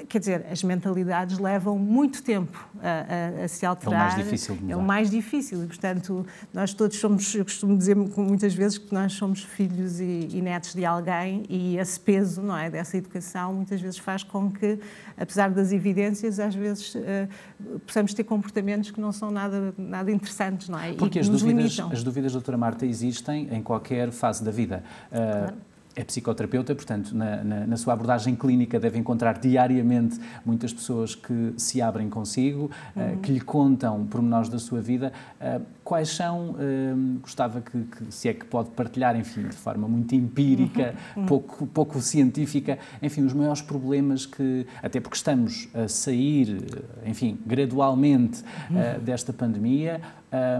quer 0.07 0.19
dizer, 0.19 0.45
as 0.51 0.63
mentalidades 0.63 1.37
levam 1.37 1.77
muito 1.77 2.21
tempo 2.21 2.67
a, 2.81 3.41
a, 3.41 3.45
a, 3.45 3.47
se 3.47 3.65
alterar. 3.65 3.93
É 3.93 3.97
o 3.97 4.07
mais 4.07 4.15
difícil 4.15 4.55
de 4.55 4.61
mudar. 4.61 4.73
É 4.73 4.77
o 4.77 4.81
mais 4.81 5.09
difícil 5.09 5.63
e, 5.63 5.67
portanto, 5.67 6.25
nós 6.53 6.73
todos 6.73 6.97
somos, 6.97 7.33
eu 7.33 7.45
costumo 7.45 7.77
dizer 7.77 7.95
muitas 7.95 8.53
vezes 8.53 8.77
que 8.77 8.93
nós 8.93 9.13
somos 9.13 9.43
filhos 9.43 9.99
e, 9.99 10.27
e, 10.31 10.41
netos 10.41 10.73
de 10.73 10.85
alguém 10.85 11.43
e 11.49 11.77
esse 11.77 11.99
peso, 11.99 12.41
não 12.41 12.57
é, 12.57 12.69
dessa 12.69 12.97
educação 12.97 13.53
muitas 13.53 13.79
vezes 13.79 13.97
faz 13.97 14.23
com 14.23 14.51
que, 14.51 14.79
apesar 15.17 15.49
das 15.49 15.71
evidências, 15.71 16.39
às 16.39 16.55
vezes 16.55 16.95
uh, 16.95 17.79
possamos 17.85 18.13
ter 18.13 18.23
comportamentos 18.23 18.91
que 18.91 18.99
não 18.99 19.11
são 19.11 19.31
nada, 19.31 19.73
nada 19.77 20.11
interessantes, 20.11 20.67
não 20.69 20.79
é? 20.79 20.93
Porque 20.93 21.19
as 21.19 21.29
dúvidas, 21.29 21.79
as 21.79 22.03
dúvidas, 22.03 22.33
doutora 22.33 22.57
Marta, 22.57 22.85
existem 22.85 23.47
em 23.51 23.61
qualquer 23.61 24.11
fase 24.11 24.43
da 24.43 24.51
vida. 24.51 24.83
Uh, 25.11 25.17
claro 25.17 25.68
é 25.95 26.03
psicoterapeuta, 26.03 26.73
portanto, 26.75 27.15
na, 27.15 27.43
na, 27.43 27.67
na, 27.67 27.77
sua 27.77 27.93
abordagem 27.93 28.35
clínica 28.35 28.79
deve 28.79 28.97
encontrar 28.97 29.37
diariamente 29.39 30.19
muitas 30.45 30.71
pessoas 30.71 31.15
que 31.15 31.53
se 31.57 31.81
abrem 31.81 32.09
consigo, 32.09 32.69
eh, 32.95 32.99
uhum. 32.99 33.13
uh, 33.13 33.17
que 33.17 33.31
lhe 33.31 33.41
contam 33.41 34.05
pormenores 34.05 34.49
da 34.49 34.59
sua 34.59 34.79
vida. 34.79 35.11
Uh, 35.41 35.61
quais 35.83 36.09
são, 36.09 36.51
uh, 36.51 37.19
gostava 37.21 37.59
que, 37.59 37.83
que, 37.83 38.13
se 38.13 38.29
é 38.29 38.33
que 38.33 38.45
pode 38.45 38.69
partilhar, 38.69 39.15
enfim, 39.15 39.47
de 39.47 39.55
forma 39.55 39.87
muito 39.87 40.15
empírica, 40.15 40.95
uhum. 41.17 41.25
pouco, 41.25 41.67
pouco 41.67 41.99
científica, 41.99 42.77
enfim, 43.01 43.23
os 43.23 43.33
maiores 43.33 43.61
problemas 43.61 44.25
que, 44.25 44.65
até 44.81 44.99
porque 44.99 45.17
estamos 45.17 45.67
a 45.73 45.87
sair, 45.87 46.63
enfim, 47.05 47.37
gradualmente 47.45 48.43
uhum. 48.69 49.03
desta 49.03 49.33
pandemia, 49.33 49.99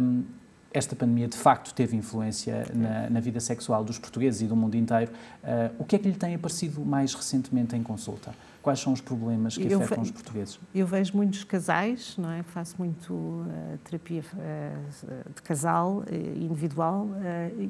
um, 0.01 0.23
esta 0.71 0.95
pandemia 0.95 1.27
de 1.27 1.37
facto 1.37 1.73
teve 1.73 1.95
influência 1.95 2.65
na, 2.73 3.09
na, 3.09 3.19
vida 3.19 3.39
sexual 3.39 3.83
dos 3.83 3.97
portugueses 3.97 4.41
e 4.41 4.47
do 4.47 4.55
mundo 4.55 4.75
inteiro. 4.75 5.11
Uh, 5.43 5.75
o 5.79 5.83
que 5.83 5.95
é 5.95 5.99
que 5.99 6.07
lhe 6.07 6.15
tem 6.15 6.35
aparecido 6.35 6.81
mais 6.85 7.13
recentemente 7.13 7.75
em 7.75 7.81
consulta? 7.81 8.33
Quais 8.61 8.79
são 8.79 8.93
os 8.93 9.01
problemas 9.01 9.57
que 9.57 9.71
eu 9.71 9.81
afetam 9.81 10.03
os 10.03 10.11
portugueses? 10.11 10.59
Eu 10.75 10.85
vejo 10.85 11.15
muitos 11.15 11.43
casais, 11.43 12.15
não 12.17 12.29
é? 12.29 12.43
Faço 12.43 12.75
muito 12.77 13.13
uh, 13.13 13.79
terapia 13.83 14.21
uh, 14.21 15.33
de 15.33 15.41
casal, 15.41 16.03
individual, 16.35 17.07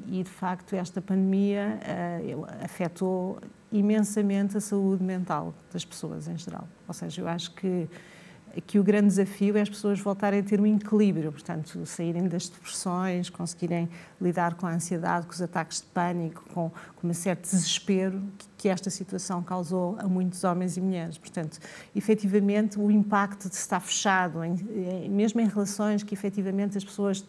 e 0.07 0.23
de 0.23 0.29
facto 0.29 0.75
esta 0.75 1.01
pandemia 1.01 1.79
afetou 2.63 3.39
imensamente 3.71 4.57
a 4.57 4.61
saúde 4.61 5.03
mental 5.03 5.53
das 5.71 5.85
pessoas 5.85 6.27
em 6.27 6.37
geral. 6.37 6.67
Ou 6.87 6.93
seja, 6.93 7.21
eu 7.21 7.27
acho 7.27 7.51
que 7.51 7.87
que 8.65 8.79
o 8.79 8.83
grande 8.83 9.07
desafio 9.07 9.57
é 9.57 9.61
as 9.61 9.69
pessoas 9.69 9.99
voltarem 9.99 10.39
a 10.39 10.43
ter 10.43 10.59
um 10.59 10.65
equilíbrio, 10.65 11.31
portanto, 11.31 11.85
saírem 11.85 12.27
das 12.27 12.49
depressões, 12.49 13.29
conseguirem 13.29 13.89
lidar 14.19 14.55
com 14.55 14.65
a 14.65 14.71
ansiedade, 14.71 15.25
com 15.25 15.33
os 15.33 15.41
ataques 15.41 15.81
de 15.81 15.87
pânico, 15.87 16.43
com, 16.53 16.71
com 16.95 17.07
um 17.07 17.13
certo 17.13 17.43
desespero 17.43 18.21
que, 18.37 18.47
que, 18.57 18.69
esta 18.69 18.89
situação 18.89 19.41
causou 19.41 19.97
a 19.99 20.07
muitos 20.07 20.43
homens 20.43 20.77
e 20.77 20.81
mulheres. 20.81 21.17
Portanto, 21.17 21.59
efetivamente, 21.95 22.79
o 22.79 22.89
impacto 22.91 23.49
de 23.49 23.55
estar 23.55 23.79
fechado, 23.79 24.43
em, 24.43 24.55
em, 25.05 25.09
mesmo 25.09 25.39
em 25.39 25.47
relações 25.47 26.03
que 26.03 26.13
efetivamente 26.13 26.77
as 26.77 26.83
pessoas 26.83 27.25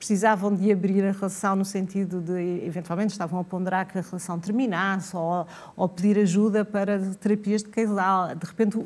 precisavam 0.00 0.54
de 0.54 0.72
abrir 0.72 1.04
a 1.04 1.12
relação 1.12 1.54
no 1.54 1.64
sentido 1.64 2.22
de, 2.22 2.64
eventualmente, 2.64 3.12
estavam 3.12 3.38
a 3.38 3.44
ponderar 3.44 3.86
que 3.86 3.98
a 3.98 4.00
relação 4.00 4.40
terminasse 4.40 5.14
ou, 5.14 5.46
ou 5.76 5.86
pedir 5.86 6.18
ajuda 6.18 6.64
para 6.64 6.98
terapias 7.16 7.62
de 7.62 7.68
casal. 7.68 8.34
De 8.34 8.46
repente, 8.46 8.78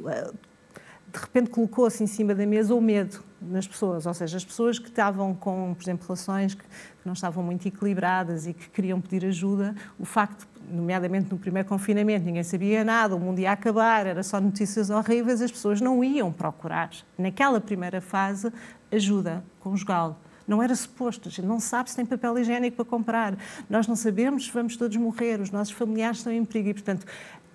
de 1.15 1.21
repente 1.21 1.49
colocou-se 1.49 2.03
em 2.03 2.09
cima 2.09 2.35
da 2.35 2.45
mesa 2.45 2.75
o 2.75 2.81
medo 2.81 3.23
nas 3.41 3.69
pessoas, 3.69 4.05
ou 4.05 4.13
seja, 4.13 4.37
as 4.37 4.45
pessoas 4.45 4.81
que 4.81 4.89
estavam 4.89 5.33
com, 5.33 5.73
por 5.75 5.83
exemplo, 5.83 6.05
relações 6.07 6.55
que, 6.55 6.65
não 7.05 7.13
estavam 7.13 7.45
muito 7.45 7.69
equilibradas 7.69 8.47
e 8.47 8.55
que 8.55 8.71
queriam 8.71 8.99
pedir 8.99 9.27
ajuda, 9.27 9.75
o 9.99 10.07
facto, 10.07 10.49
nomeadamente 10.71 11.31
no 11.31 11.39
primeiro 11.39 11.69
confinamento, 11.69 12.25
ninguém 12.25 12.43
sabia 12.43 12.83
nada, 12.83 13.15
o 13.15 13.21
mundo 13.21 13.39
ia 13.39 13.53
acabar, 13.53 14.07
era 14.07 14.23
só 14.23 14.41
notícias 14.41 14.89
horríveis, 14.89 15.43
as 15.43 15.53
pessoas 15.53 15.83
não 15.83 16.03
iam 16.03 16.33
procurar, 16.33 16.91
naquela 17.19 17.61
primeira 17.61 18.01
fase, 18.01 18.51
ajuda 18.91 19.45
conjugal. 19.61 20.19
Não 20.49 20.63
era 20.63 20.75
suposto, 20.75 21.29
a 21.29 21.31
gente 21.31 21.47
não 21.47 21.61
sabe 21.61 21.91
se 21.91 21.97
tem 21.97 22.07
papel 22.07 22.39
higiênico 22.39 22.77
para 22.77 22.85
comprar, 22.87 23.37
nós 23.69 23.87
não 23.87 23.97
sabemos 23.97 24.47
se 24.47 24.51
vamos 24.51 24.77
todos 24.77 24.97
morrer, 24.97 25.41
os 25.41 25.51
nossos 25.51 25.75
familiares 25.75 26.19
estão 26.19 26.33
em 26.33 26.45
perigo 26.45 26.71
e, 26.71 26.75
portanto, 26.75 27.07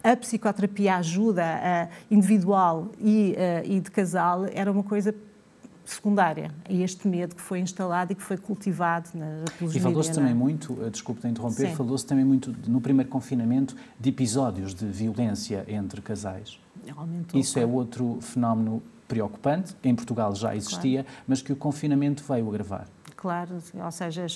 a 0.03 0.15
psicoterapia 0.15 0.96
ajuda 0.96 1.44
uh, 1.44 1.94
individual 2.10 2.89
e, 3.00 3.36
uh, 3.36 3.72
e 3.72 3.79
de 3.79 3.91
casal 3.91 4.46
era 4.53 4.72
uma 4.72 4.84
coisa 4.84 5.13
secundária 5.89 6.51
a 6.68 6.74
este 6.74 7.08
medo 7.08 7.36
que 7.36 7.41
foi 7.41 7.60
instalado 7.60 8.12
e 8.12 8.15
que 8.15 8.22
foi 8.22 8.38
cultivado 8.38 9.10
na 9.15 9.44
E 9.62 9.79
falou-se 9.79 10.12
também 10.12 10.32
é? 10.32 10.36
muito, 10.36 10.77
eh, 10.84 10.89
desculpe 10.89 11.22
de 11.22 11.27
interromper, 11.27 11.75
falou-se 11.75 12.06
também 12.06 12.24
muito 12.24 12.56
no 12.68 12.79
primeiro 12.79 13.10
confinamento 13.10 13.75
de 14.00 14.10
episódios 14.10 14.74
de 14.74 14.86
violência 14.86 15.65
entre 15.68 16.01
casais. 16.01 16.60
Aumentou, 16.96 17.39
Isso 17.39 17.58
é 17.60 17.65
outro 17.65 18.20
fenómeno 18.22 18.82
preocupante, 19.08 19.75
em 19.84 19.96
Portugal 19.96 20.36
já 20.36 20.56
existia, 20.56 21.03
claro. 21.03 21.20
mas 21.27 21.41
que 21.41 21.51
o 21.51 21.56
confinamento 21.56 22.24
veio 22.24 22.48
agravar. 22.48 22.88
Claro, 23.15 23.58
ou 23.84 23.91
seja, 23.91 24.27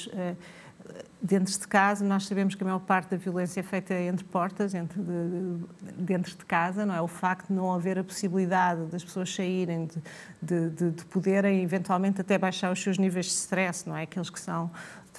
dentro 1.21 1.57
de 1.57 1.67
casa, 1.67 2.03
nós 2.03 2.25
sabemos 2.25 2.53
que 2.53 2.63
a 2.63 2.65
maior 2.65 2.79
parte 2.79 3.11
da 3.11 3.17
violência 3.17 3.61
é 3.61 3.63
feita 3.63 3.93
entre 3.93 4.25
portas, 4.25 4.73
entre 4.73 5.01
de, 5.01 5.63
dentro 5.97 6.35
de 6.35 6.45
casa, 6.45 6.85
não 6.85 6.93
é? 6.93 7.01
O 7.01 7.07
facto 7.07 7.47
de 7.47 7.53
não 7.53 7.73
haver 7.73 7.97
a 7.97 8.03
possibilidade 8.03 8.85
das 8.87 9.03
pessoas 9.03 9.33
saírem, 9.33 9.89
de, 10.41 10.69
de, 10.69 10.91
de 10.91 11.05
poderem 11.05 11.63
eventualmente 11.63 12.19
até 12.19 12.37
baixar 12.37 12.71
os 12.71 12.81
seus 12.83 12.97
níveis 12.97 13.27
de 13.27 13.31
stress, 13.31 13.87
não 13.87 13.95
é? 13.95 14.03
Aqueles 14.03 14.29
que 14.29 14.39
são 14.39 14.69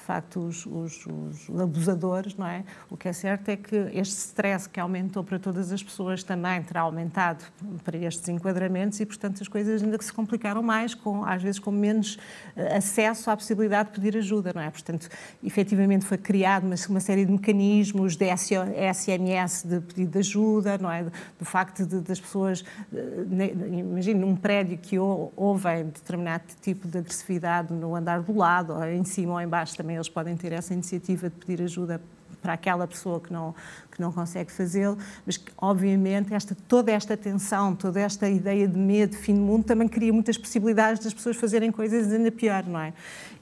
facto 0.04 0.40
os, 0.40 0.66
os, 0.66 1.06
os, 1.06 1.60
abusadores, 1.60 2.36
não 2.36 2.46
é? 2.46 2.64
O 2.90 2.96
que 2.96 3.08
é 3.08 3.12
certo 3.12 3.48
é 3.48 3.56
que 3.56 3.76
este 3.94 4.14
stress 4.14 4.68
que 4.68 4.78
aumentou 4.78 5.24
para 5.24 5.38
todas 5.38 5.72
as 5.72 5.82
pessoas 5.82 6.22
também 6.22 6.62
terá 6.62 6.82
aumentado 6.82 7.44
para 7.82 7.96
estes 7.96 8.28
enquadramentos 8.28 9.00
e, 9.00 9.06
portanto, 9.06 9.40
as 9.40 9.48
coisas 9.48 9.82
ainda 9.82 10.00
se 10.00 10.12
complicaram 10.12 10.62
mais, 10.62 10.94
com, 10.94 11.24
às 11.24 11.42
vezes 11.42 11.58
com 11.58 11.70
menos 11.70 12.18
eh, 12.56 12.76
acesso 12.76 13.30
à 13.30 13.36
possibilidade 13.36 13.90
de 13.90 13.94
pedir 14.00 14.18
ajuda, 14.18 14.52
não 14.54 14.60
é? 14.60 14.70
Portanto, 14.70 15.08
efetivamente 15.42 16.04
foi 16.04 16.18
criado 16.18 16.64
uma, 16.64 16.76
uma 16.88 17.00
série 17.00 17.24
de 17.24 17.32
mecanismos 17.32 18.16
de 18.16 18.26
SMS 18.36 19.62
de 19.64 19.80
pedido 19.80 20.12
de 20.12 20.18
ajuda, 20.18 20.78
não 20.78 20.90
é? 20.90 21.04
Do 21.38 21.44
facto 21.44 21.86
de, 21.86 22.00
das 22.00 22.20
pessoas, 22.20 22.64
eh, 22.92 23.54
imagine, 23.78 24.20
num 24.20 24.36
prédio 24.36 24.76
que 24.76 24.98
houve 24.98 25.84
determinado 25.84 26.44
tipo 26.60 26.86
de 26.86 26.98
agressividade 26.98 27.72
no 27.72 27.94
andar 27.94 28.20
do 28.20 28.36
lado, 28.36 28.74
ou 28.74 28.84
em 28.84 29.04
cima 29.04 29.34
ou 29.34 29.40
em 29.40 29.48
baixo 29.48 29.76
também 29.76 29.93
eles 29.94 30.08
podem 30.08 30.36
ter 30.36 30.52
essa 30.52 30.72
iniciativa 30.72 31.30
de 31.30 31.36
pedir 31.36 31.62
ajuda 31.62 32.00
para 32.44 32.52
aquela 32.52 32.86
pessoa 32.86 33.18
que 33.18 33.32
não, 33.32 33.54
que 33.90 33.98
não 34.02 34.12
consegue 34.12 34.52
fazê-lo, 34.52 34.98
mas 35.24 35.38
que, 35.38 35.50
obviamente, 35.56 36.34
esta, 36.34 36.54
toda 36.68 36.92
esta 36.92 37.16
tensão, 37.16 37.74
toda 37.74 37.98
esta 37.98 38.28
ideia 38.28 38.68
de 38.68 38.78
medo, 38.78 39.16
fim 39.16 39.34
do 39.34 39.40
mundo, 39.40 39.64
também 39.64 39.88
cria 39.88 40.12
muitas 40.12 40.36
possibilidades 40.36 41.02
das 41.02 41.14
pessoas 41.14 41.36
fazerem 41.36 41.72
coisas 41.72 42.12
ainda 42.12 42.30
pior, 42.30 42.66
não 42.66 42.78
é? 42.78 42.92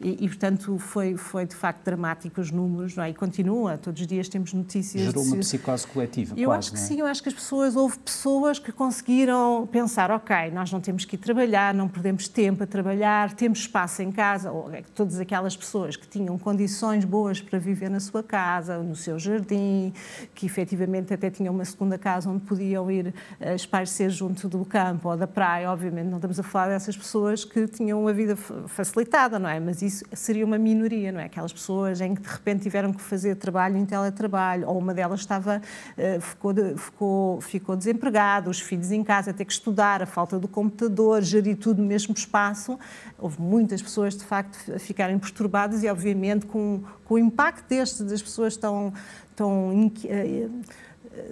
E, 0.02 0.24
e, 0.24 0.28
portanto, 0.28 0.78
foi, 0.78 1.16
foi 1.16 1.46
de 1.46 1.54
facto 1.54 1.84
dramático 1.84 2.40
os 2.40 2.50
números, 2.50 2.96
não 2.96 3.04
é? 3.04 3.10
E 3.10 3.14
continua, 3.14 3.78
todos 3.78 4.00
os 4.00 4.06
dias 4.06 4.28
temos 4.28 4.52
notícias. 4.52 5.04
Gerou 5.04 5.22
uma 5.22 5.36
psicose 5.36 5.86
coletiva, 5.86 6.34
Eu 6.36 6.48
quase, 6.48 6.58
acho 6.58 6.72
que 6.72 6.78
é? 6.78 6.80
sim, 6.80 7.00
eu 7.00 7.06
acho 7.06 7.22
que 7.22 7.28
as 7.28 7.34
pessoas, 7.34 7.76
houve 7.76 7.98
pessoas 7.98 8.58
que 8.58 8.72
conseguiram 8.72 9.68
pensar, 9.70 10.10
ok, 10.10 10.50
nós 10.50 10.72
não 10.72 10.80
temos 10.80 11.04
que 11.04 11.14
ir 11.14 11.18
trabalhar, 11.18 11.72
não 11.72 11.88
perdemos 11.88 12.26
tempo 12.26 12.64
a 12.64 12.66
trabalhar, 12.66 13.32
temos 13.34 13.60
espaço 13.60 14.02
em 14.02 14.10
casa, 14.10 14.50
ou 14.50 14.72
é 14.72 14.82
todas 14.94 15.20
aquelas 15.20 15.56
pessoas 15.56 15.94
que 15.94 16.08
tinham 16.08 16.36
condições 16.38 17.04
boas 17.04 17.40
para 17.40 17.58
viver 17.58 17.88
na 17.88 18.00
sua 18.00 18.22
casa, 18.22 18.78
no 18.78 18.96
seu 18.96 19.18
jardim, 19.18 19.92
que 20.34 20.46
efetivamente 20.46 21.14
até 21.14 21.30
tinham 21.30 21.54
uma 21.54 21.64
segunda 21.64 21.96
casa 21.96 22.28
onde 22.28 22.44
podiam 22.44 22.90
ir 22.90 23.08
uh, 23.40 23.54
espairecer 23.54 24.10
junto 24.10 24.48
do 24.48 24.64
campo 24.64 25.08
ou 25.08 25.16
da 25.16 25.26
praia. 25.26 25.70
Obviamente 25.70 26.06
não 26.06 26.16
estamos 26.16 26.40
a 26.40 26.42
falar 26.42 26.68
dessas 26.68 26.96
pessoas 26.96 27.44
que 27.44 27.68
tinham 27.68 28.00
uma 28.00 28.12
vida 28.12 28.34
facilitada, 28.36 29.38
não 29.38 29.48
é? 29.48 29.60
Mas 29.60 29.82
isso 29.82 29.91
seria 30.12 30.44
uma 30.44 30.58
minoria, 30.58 31.12
não 31.12 31.20
é? 31.20 31.24
Aquelas 31.24 31.52
pessoas 31.52 32.00
em 32.00 32.14
que 32.14 32.22
de 32.22 32.28
repente 32.28 32.62
tiveram 32.62 32.92
que 32.92 33.00
fazer 33.00 33.36
trabalho 33.36 33.76
em 33.76 33.84
teletrabalho 33.84 34.68
ou 34.68 34.78
uma 34.78 34.94
delas 34.94 35.20
estava, 35.20 35.60
uh, 35.96 36.20
ficou, 36.20 36.54
ficou, 36.76 37.40
ficou 37.40 37.76
desempregada, 37.76 38.48
os 38.48 38.60
filhos 38.60 38.90
em 38.90 39.02
casa, 39.02 39.32
ter 39.32 39.44
que 39.44 39.52
estudar, 39.52 40.02
a 40.02 40.06
falta 40.06 40.38
do 40.38 40.48
computador, 40.48 41.22
gerir 41.22 41.56
tudo 41.56 41.82
no 41.82 41.88
mesmo 41.88 42.14
espaço. 42.14 42.78
Houve 43.18 43.40
muitas 43.40 43.82
pessoas, 43.82 44.16
de 44.16 44.24
facto, 44.24 44.72
a 44.74 44.78
ficarem 44.78 45.18
perturbadas 45.18 45.82
e, 45.82 45.88
obviamente, 45.88 46.46
com, 46.46 46.82
com 47.04 47.14
o 47.14 47.18
impacto 47.18 47.68
deste, 47.68 48.02
das 48.02 48.22
pessoas 48.22 48.56
tão, 48.56 48.92
tão 49.34 49.92
eh, 50.04 50.48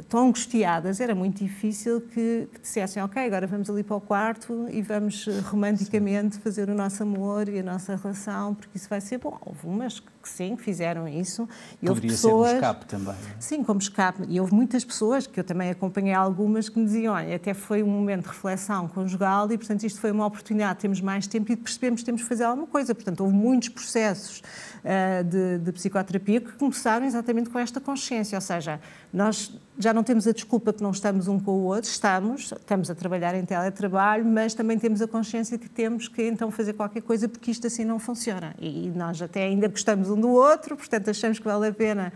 tão 0.08 0.28
angustiadas, 0.28 1.00
era 1.00 1.14
muito 1.14 1.42
difícil 1.42 2.00
que, 2.00 2.48
que 2.52 2.60
dissessem, 2.60 3.02
ok, 3.02 3.24
agora 3.24 3.46
vamos 3.46 3.70
ali 3.70 3.82
para 3.82 3.96
o 3.96 4.00
quarto 4.00 4.66
e 4.70 4.82
vamos 4.82 5.26
eh, 5.26 5.40
romanticamente 5.40 6.38
fazer 6.38 6.68
o 6.68 6.74
nosso 6.74 7.02
amor 7.02 7.48
e 7.48 7.58
a 7.58 7.62
nossa 7.62 7.96
relação, 7.96 8.54
porque 8.54 8.76
isso 8.76 8.88
vai 8.88 9.00
ser 9.00 9.18
bom. 9.18 9.38
Houve 9.40 9.66
umas 9.66 10.00
que 10.00 10.19
sim, 10.28 10.56
que 10.56 10.62
fizeram 10.62 11.08
isso. 11.08 11.48
E 11.82 11.86
Poderia 11.86 11.90
houve 11.90 12.08
pessoas, 12.08 12.48
ser 12.48 12.54
um 12.54 12.58
escape 12.58 12.86
também. 12.86 13.14
É? 13.14 13.40
Sim, 13.40 13.64
como 13.64 13.80
escape. 13.80 14.24
E 14.28 14.40
houve 14.40 14.54
muitas 14.54 14.84
pessoas, 14.84 15.26
que 15.26 15.38
eu 15.40 15.44
também 15.44 15.70
acompanhei 15.70 16.12
algumas, 16.12 16.68
que 16.68 16.78
me 16.78 16.84
diziam, 16.84 17.14
olha, 17.14 17.36
até 17.36 17.54
foi 17.54 17.82
um 17.82 17.88
momento 17.88 18.22
de 18.22 18.28
reflexão 18.28 18.88
conjugal 18.88 19.50
e, 19.50 19.56
portanto, 19.58 19.84
isto 19.84 20.00
foi 20.00 20.10
uma 20.10 20.26
oportunidade, 20.26 20.80
temos 20.80 21.00
mais 21.00 21.26
tempo 21.26 21.50
e 21.52 21.56
percebemos 21.56 22.00
que 22.00 22.06
temos 22.06 22.22
que 22.22 22.28
fazer 22.28 22.44
alguma 22.44 22.66
coisa. 22.66 22.94
Portanto, 22.94 23.20
houve 23.20 23.34
muitos 23.34 23.68
processos 23.68 24.42
uh, 24.84 25.24
de, 25.24 25.58
de 25.58 25.72
psicoterapia 25.72 26.40
que 26.40 26.52
começaram 26.52 27.06
exatamente 27.06 27.50
com 27.50 27.58
esta 27.58 27.80
consciência, 27.80 28.36
ou 28.36 28.42
seja, 28.42 28.80
nós 29.12 29.52
já 29.80 29.94
não 29.94 30.02
temos 30.02 30.26
a 30.26 30.32
desculpa 30.32 30.74
que 30.74 30.82
não 30.82 30.90
estamos 30.90 31.26
um 31.26 31.40
com 31.40 31.52
o 31.52 31.64
outro, 31.64 31.88
estamos, 31.90 32.52
estamos 32.52 32.90
a 32.90 32.94
trabalhar 32.94 33.34
em 33.34 33.44
teletrabalho, 33.44 34.26
mas 34.26 34.52
também 34.52 34.78
temos 34.78 35.00
a 35.00 35.08
consciência 35.08 35.56
que 35.56 35.70
temos 35.70 36.06
que 36.06 36.22
então 36.22 36.50
fazer 36.50 36.74
qualquer 36.74 37.00
coisa 37.00 37.26
porque 37.26 37.50
isto 37.50 37.66
assim 37.66 37.84
não 37.84 37.98
funciona. 37.98 38.54
E 38.58 38.92
nós 38.94 39.20
até 39.22 39.44
ainda 39.44 39.68
gostamos 39.68 40.09
um 40.10 40.20
do 40.20 40.30
outro, 40.30 40.76
portanto 40.76 41.10
achamos 41.10 41.38
que 41.38 41.44
vale 41.44 41.68
a 41.68 41.72
pena 41.72 42.12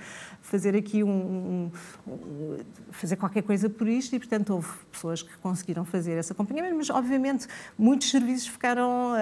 fazer 0.55 0.77
aqui 0.77 1.03
um, 1.03 1.11
um, 1.11 1.71
um, 2.07 2.59
fazer 2.93 3.17
qualquer 3.17 3.43
coisa 3.43 3.69
por 3.69 3.89
isto 3.89 4.15
e 4.15 4.21
portanto 4.21 4.51
houve 4.51 4.69
pessoas 4.93 5.21
que 5.21 5.37
conseguiram 5.39 5.85
fazer 5.85 6.17
esse 6.17 6.31
acompanhamento, 6.31 6.77
mas 6.77 6.91
obviamente 6.91 7.49
muitos 7.77 8.09
serviços 8.09 8.47
ficaram 8.47 9.15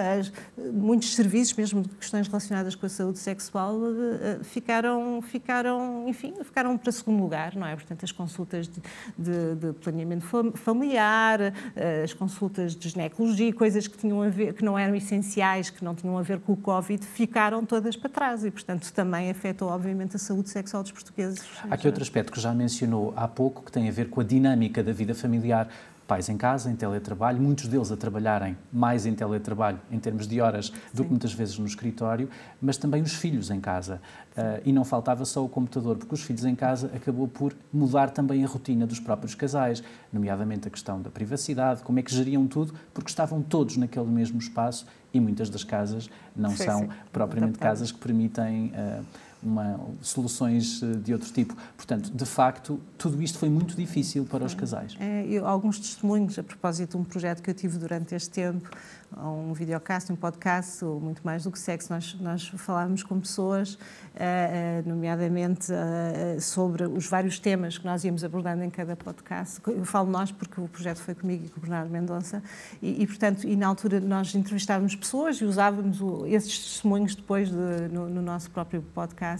muitos 0.71 1.15
serviços 1.15 1.55
mesmo 1.55 1.81
de 1.81 1.89
questões 1.89 2.27
relacionadas 2.27 2.75
com 2.75 2.85
a 2.85 2.89
saúde 2.89 3.17
sexual 3.17 3.79
eh, 4.21 4.43
ficaram 4.43 5.23
ficaram 5.23 6.07
enfim 6.07 6.35
ficaram 6.43 6.77
para 6.77 6.91
segundo 6.91 7.23
lugar 7.23 7.55
não 7.55 7.65
é? 7.65 7.75
Portanto 7.75 8.03
as 8.03 8.11
consultas 8.11 8.67
de, 8.67 8.79
de, 9.17 9.55
de 9.55 9.73
planeamento 9.79 10.27
familiar 10.53 11.41
eh, 11.75 12.03
as 12.03 12.13
consultas 12.13 12.75
de 12.75 12.89
ginecologia 12.89 13.51
coisas 13.53 13.87
que 13.87 13.97
tinham 13.97 14.21
a 14.21 14.29
ver 14.29 14.53
que 14.53 14.63
não 14.63 14.77
eram 14.77 14.93
essenciais 14.93 15.71
que 15.71 15.83
não 15.83 15.95
tinham 15.95 16.15
a 16.15 16.21
ver 16.21 16.39
com 16.41 16.53
o 16.53 16.57
covid 16.57 17.03
ficaram 17.03 17.65
todas 17.65 17.95
para 17.95 18.09
trás 18.11 18.45
e 18.45 18.51
portanto 18.51 18.93
também 18.93 19.31
afetou 19.31 19.69
obviamente 19.69 20.15
a 20.15 20.19
saúde 20.19 20.49
sexual 20.49 20.83
dos 20.83 20.91
portugueses 20.91 21.22
Há 21.69 21.73
aqui 21.75 21.87
outro 21.87 22.03
aspecto 22.03 22.31
que 22.31 22.39
já 22.39 22.53
mencionou 22.53 23.13
há 23.15 23.27
pouco, 23.27 23.63
que 23.63 23.71
tem 23.71 23.87
a 23.87 23.91
ver 23.91 24.09
com 24.09 24.21
a 24.21 24.23
dinâmica 24.23 24.83
da 24.83 24.91
vida 24.91 25.13
familiar. 25.13 25.67
Pais 26.05 26.27
em 26.27 26.35
casa, 26.35 26.69
em 26.69 26.75
teletrabalho, 26.75 27.41
muitos 27.41 27.65
deles 27.67 27.89
a 27.89 27.95
trabalharem 27.95 28.57
mais 28.73 29.05
em 29.05 29.15
teletrabalho, 29.15 29.79
em 29.89 29.97
termos 29.97 30.27
de 30.27 30.41
horas, 30.41 30.65
Sim. 30.65 30.73
do 30.93 31.03
que 31.05 31.09
muitas 31.09 31.31
vezes 31.33 31.57
no 31.57 31.65
escritório, 31.65 32.29
mas 32.61 32.75
também 32.75 33.01
os 33.01 33.13
filhos 33.13 33.49
em 33.49 33.61
casa. 33.61 34.01
Uh, 34.37 34.61
e 34.65 34.73
não 34.73 34.83
faltava 34.83 35.23
só 35.23 35.43
o 35.43 35.47
computador, 35.47 35.95
porque 35.95 36.13
os 36.13 36.21
filhos 36.21 36.43
em 36.43 36.55
casa 36.55 36.91
acabou 36.93 37.25
por 37.25 37.55
mudar 37.71 38.09
também 38.09 38.43
a 38.43 38.47
rotina 38.47 38.85
dos 38.85 38.99
próprios 38.99 39.33
casais, 39.33 39.81
nomeadamente 40.11 40.67
a 40.67 40.71
questão 40.71 41.01
da 41.01 41.09
privacidade, 41.09 41.81
como 41.83 41.97
é 41.99 42.01
que 42.01 42.13
geriam 42.13 42.45
tudo, 42.47 42.73
porque 42.93 43.09
estavam 43.09 43.41
todos 43.41 43.77
naquele 43.77 44.07
mesmo 44.07 44.39
espaço 44.39 44.85
e 45.13 45.21
muitas 45.21 45.49
das 45.49 45.63
casas 45.63 46.09
não 46.35 46.51
são 46.51 46.81
sim. 46.81 46.89
propriamente 47.13 47.57
casas 47.57 47.93
que 47.93 47.99
permitem. 47.99 48.73
Uh, 48.75 49.05
uma, 49.45 49.79
soluções 50.01 50.81
eh, 50.81 50.97
de 50.97 51.13
outro 51.13 51.31
tipo. 51.31 51.55
Portanto, 51.75 52.09
de 52.11 52.25
facto, 52.25 52.79
tudo 52.97 53.21
isto 53.21 53.37
foi 53.37 53.49
muito 53.49 53.75
difícil 53.75 54.25
para 54.25 54.43
os 54.45 54.53
casais. 54.53 54.95
É, 54.99 55.25
eu, 55.27 55.45
alguns 55.47 55.79
testemunhos 55.79 56.37
a 56.39 56.43
propósito 56.43 56.91
de 56.91 56.97
um 56.97 57.03
projeto 57.03 57.41
que 57.41 57.49
eu 57.49 57.53
tive 57.53 57.77
durante 57.77 58.15
este 58.15 58.29
tempo, 58.29 58.69
um 59.17 59.53
videocast, 59.53 60.11
um 60.11 60.15
podcast, 60.15 60.83
ou 60.83 60.99
muito 60.99 61.21
mais 61.23 61.43
do 61.43 61.51
que 61.51 61.59
sexo, 61.59 61.91
nós, 61.93 62.15
nós 62.19 62.47
falávamos 62.57 63.03
com 63.03 63.19
pessoas, 63.19 63.73
uh, 63.73 64.87
nomeadamente 64.87 65.71
uh, 65.71 66.41
sobre 66.41 66.83
os 66.85 67.07
vários 67.07 67.39
temas 67.39 67.77
que 67.77 67.85
nós 67.85 68.03
íamos 68.03 68.23
abordando 68.23 68.63
em 68.63 68.69
cada 68.69 68.95
podcast. 68.95 69.61
Eu 69.67 69.85
falo 69.85 70.09
nós 70.09 70.31
porque 70.31 70.59
o 70.59 70.67
projeto 70.67 70.97
foi 70.97 71.15
comigo 71.15 71.45
e 71.45 71.49
com 71.49 71.59
o 71.59 71.61
Bernardo 71.61 71.91
Mendonça, 71.91 72.41
e, 72.81 73.03
e 73.03 73.07
portanto, 73.07 73.47
e 73.47 73.55
na 73.55 73.67
altura 73.67 73.99
nós 73.99 74.33
entrevistávamos 74.33 74.95
pessoas 74.95 75.37
e 75.37 75.45
usávamos 75.45 76.01
o, 76.01 76.25
esses 76.25 76.57
testemunhos 76.57 77.15
depois 77.15 77.49
de, 77.49 77.87
no, 77.91 78.09
no 78.09 78.21
nosso 78.21 78.49
próprio 78.51 78.81
podcast 78.93 79.32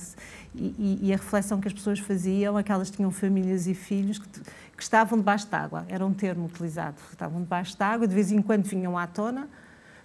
e, 0.56 1.00
e, 1.04 1.14
a 1.14 1.18
reflexão 1.18 1.60
que 1.60 1.68
as 1.68 1.74
pessoas 1.74 2.00
faziam 2.00 2.58
é 2.58 2.64
que 2.64 2.72
tinham 2.92 3.12
famílias 3.12 3.68
e 3.68 3.74
filhos 3.74 4.20
que, 4.20 4.28
que 4.30 4.84
estavam 4.84 5.18
debaixo 5.18 5.48
d'água, 5.48 5.86
era 5.88 6.06
um 6.06 6.14
termo 6.14 6.46
utilizado, 6.46 6.96
estavam 7.12 7.42
debaixo 7.42 7.78
d'água, 7.78 8.08
de 8.08 8.14
vez 8.14 8.32
em 8.32 8.42
quando 8.42 8.64
vinham 8.64 8.98
à 8.98 9.08
tona 9.08 9.48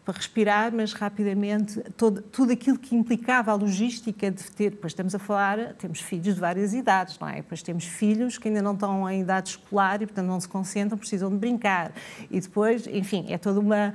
para 0.08 0.16
respirar, 0.16 0.72
mas 0.74 0.94
rapidamente 0.94 1.82
todo, 1.94 2.22
tudo 2.22 2.50
aquilo 2.50 2.78
que 2.78 2.96
implicava 2.96 3.52
a 3.52 3.54
logística 3.54 4.30
de 4.30 4.42
ter, 4.52 4.70
depois 4.70 4.92
estamos 4.92 5.14
a 5.14 5.18
falar, 5.18 5.74
temos 5.74 6.00
filhos 6.00 6.34
de 6.34 6.40
várias 6.40 6.72
idades, 6.72 7.18
não 7.18 7.28
é? 7.28 7.36
Depois 7.36 7.62
temos 7.62 7.84
filhos 7.84 8.38
que 8.38 8.48
ainda 8.48 8.62
não 8.62 8.72
estão 8.72 9.08
em 9.10 9.20
idade 9.20 9.50
escolar 9.50 10.00
e, 10.00 10.06
portanto, 10.06 10.26
não 10.26 10.40
se 10.40 10.48
concentram, 10.48 10.96
precisam 10.96 11.28
de 11.28 11.36
brincar. 11.36 11.92
E 12.30 12.40
depois, 12.40 12.86
enfim, 12.86 13.26
é 13.28 13.36
toda 13.36 13.60
uma 13.60 13.92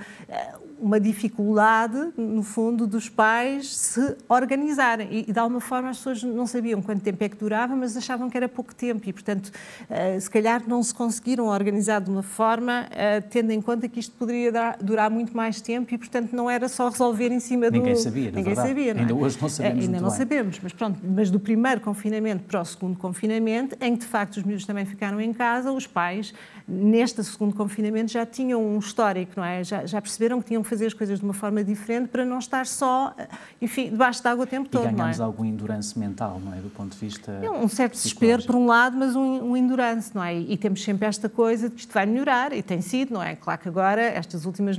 uma 0.83 0.99
dificuldade, 0.99 2.11
no 2.17 2.43
fundo, 2.43 2.85
dos 2.85 3.07
pais 3.07 3.73
se 3.73 4.17
organizarem. 4.27 5.25
E, 5.25 5.31
de 5.31 5.39
alguma 5.39 5.61
forma, 5.61 5.89
as 5.89 5.97
pessoas 5.97 6.21
não 6.23 6.45
sabiam 6.45 6.81
quanto 6.81 7.01
tempo 7.01 7.23
é 7.23 7.29
que 7.29 7.37
durava, 7.37 7.73
mas 7.73 7.95
achavam 7.95 8.29
que 8.29 8.35
era 8.35 8.49
pouco 8.49 8.75
tempo. 8.75 9.07
E, 9.07 9.13
portanto, 9.13 9.47
uh, 9.47 10.19
se 10.19 10.29
calhar 10.29 10.61
não 10.67 10.83
se 10.83 10.93
conseguiram 10.93 11.45
organizar 11.45 12.01
de 12.01 12.09
uma 12.09 12.21
forma, 12.21 12.87
uh, 12.91 13.25
tendo 13.29 13.51
em 13.51 13.61
conta 13.61 13.87
que 13.87 13.97
isto 13.97 14.13
poderia 14.17 14.51
durar 14.81 15.09
muito 15.09 15.35
mais 15.35 15.61
tempo 15.61 15.93
e, 15.93 15.97
portanto, 16.03 16.33
não 16.33 16.49
era 16.49 16.67
só 16.67 16.89
resolver 16.89 17.31
em 17.31 17.39
cima 17.39 17.71
do. 17.71 17.77
Ninguém 17.77 17.95
sabia, 17.95 18.31
na 18.31 18.37
Ninguém 18.37 18.43
verdade. 18.43 18.67
sabia. 18.67 18.93
Não 18.93 18.99
é? 18.99 19.03
Ainda 19.03 19.15
hoje 19.15 19.37
não 19.41 19.49
sabemos. 19.49 19.77
Uh, 19.77 19.87
ainda 19.87 20.01
não 20.01 20.09
bem. 20.09 20.17
sabemos, 20.17 20.59
mas 20.61 20.73
pronto. 20.73 20.99
Mas 21.03 21.29
do 21.31 21.39
primeiro 21.39 21.81
confinamento 21.81 22.43
para 22.43 22.61
o 22.61 22.65
segundo 22.65 22.97
confinamento, 22.97 23.75
em 23.79 23.95
que 23.95 24.01
de 24.01 24.07
facto 24.07 24.37
os 24.37 24.43
miúdos 24.43 24.65
também 24.65 24.85
ficaram 24.85 25.19
em 25.21 25.33
casa, 25.33 25.71
os 25.71 25.87
pais, 25.87 26.33
neste 26.67 27.23
segundo 27.23 27.55
confinamento, 27.55 28.11
já 28.11 28.25
tinham 28.25 28.63
um 28.63 28.79
histórico, 28.79 29.33
não 29.37 29.43
é? 29.43 29.63
Já, 29.63 29.85
já 29.85 30.01
perceberam 30.01 30.41
que 30.41 30.47
tinham 30.47 30.63
que 30.63 30.69
fazer 30.69 30.87
as 30.87 30.93
coisas 30.93 31.19
de 31.19 31.25
uma 31.25 31.33
forma 31.33 31.63
diferente 31.63 32.09
para 32.09 32.25
não 32.25 32.39
estar 32.39 32.65
só, 32.65 33.15
enfim, 33.61 33.89
debaixo 33.89 34.21
de 34.21 34.27
água 34.27 34.43
o 34.43 34.47
tempo 34.47 34.69
todo. 34.69 34.85
E 34.85 34.91
ganhamos 34.91 35.17
não 35.17 35.25
é? 35.25 35.27
algum 35.27 35.45
endurance 35.45 35.97
mental, 35.97 36.41
não 36.43 36.53
é? 36.53 36.57
Do 36.57 36.69
ponto 36.69 36.93
de 36.93 36.99
vista. 36.99 37.31
É 37.41 37.49
um 37.49 37.67
certo 37.67 37.93
desespero, 37.93 38.43
por 38.43 38.55
um 38.55 38.65
lado, 38.65 38.97
mas 38.97 39.15
um, 39.15 39.51
um 39.51 39.57
endurance, 39.57 40.11
não 40.13 40.23
é? 40.23 40.35
E, 40.37 40.57
temos 40.57 40.83
sempre 40.83 41.07
esta 41.07 41.27
coisa 41.27 41.69
de 41.69 41.75
que 41.75 41.81
isto 41.81 41.93
vai 41.93 42.05
melhorar, 42.05 42.53
e 42.53 42.61
tem 42.61 42.81
sido, 42.81 43.13
não 43.13 43.23
é? 43.23 43.35
Claro 43.35 43.59
que 43.59 43.67
agora, 43.67 44.01
estas 44.01 44.45
últimas 44.45 44.77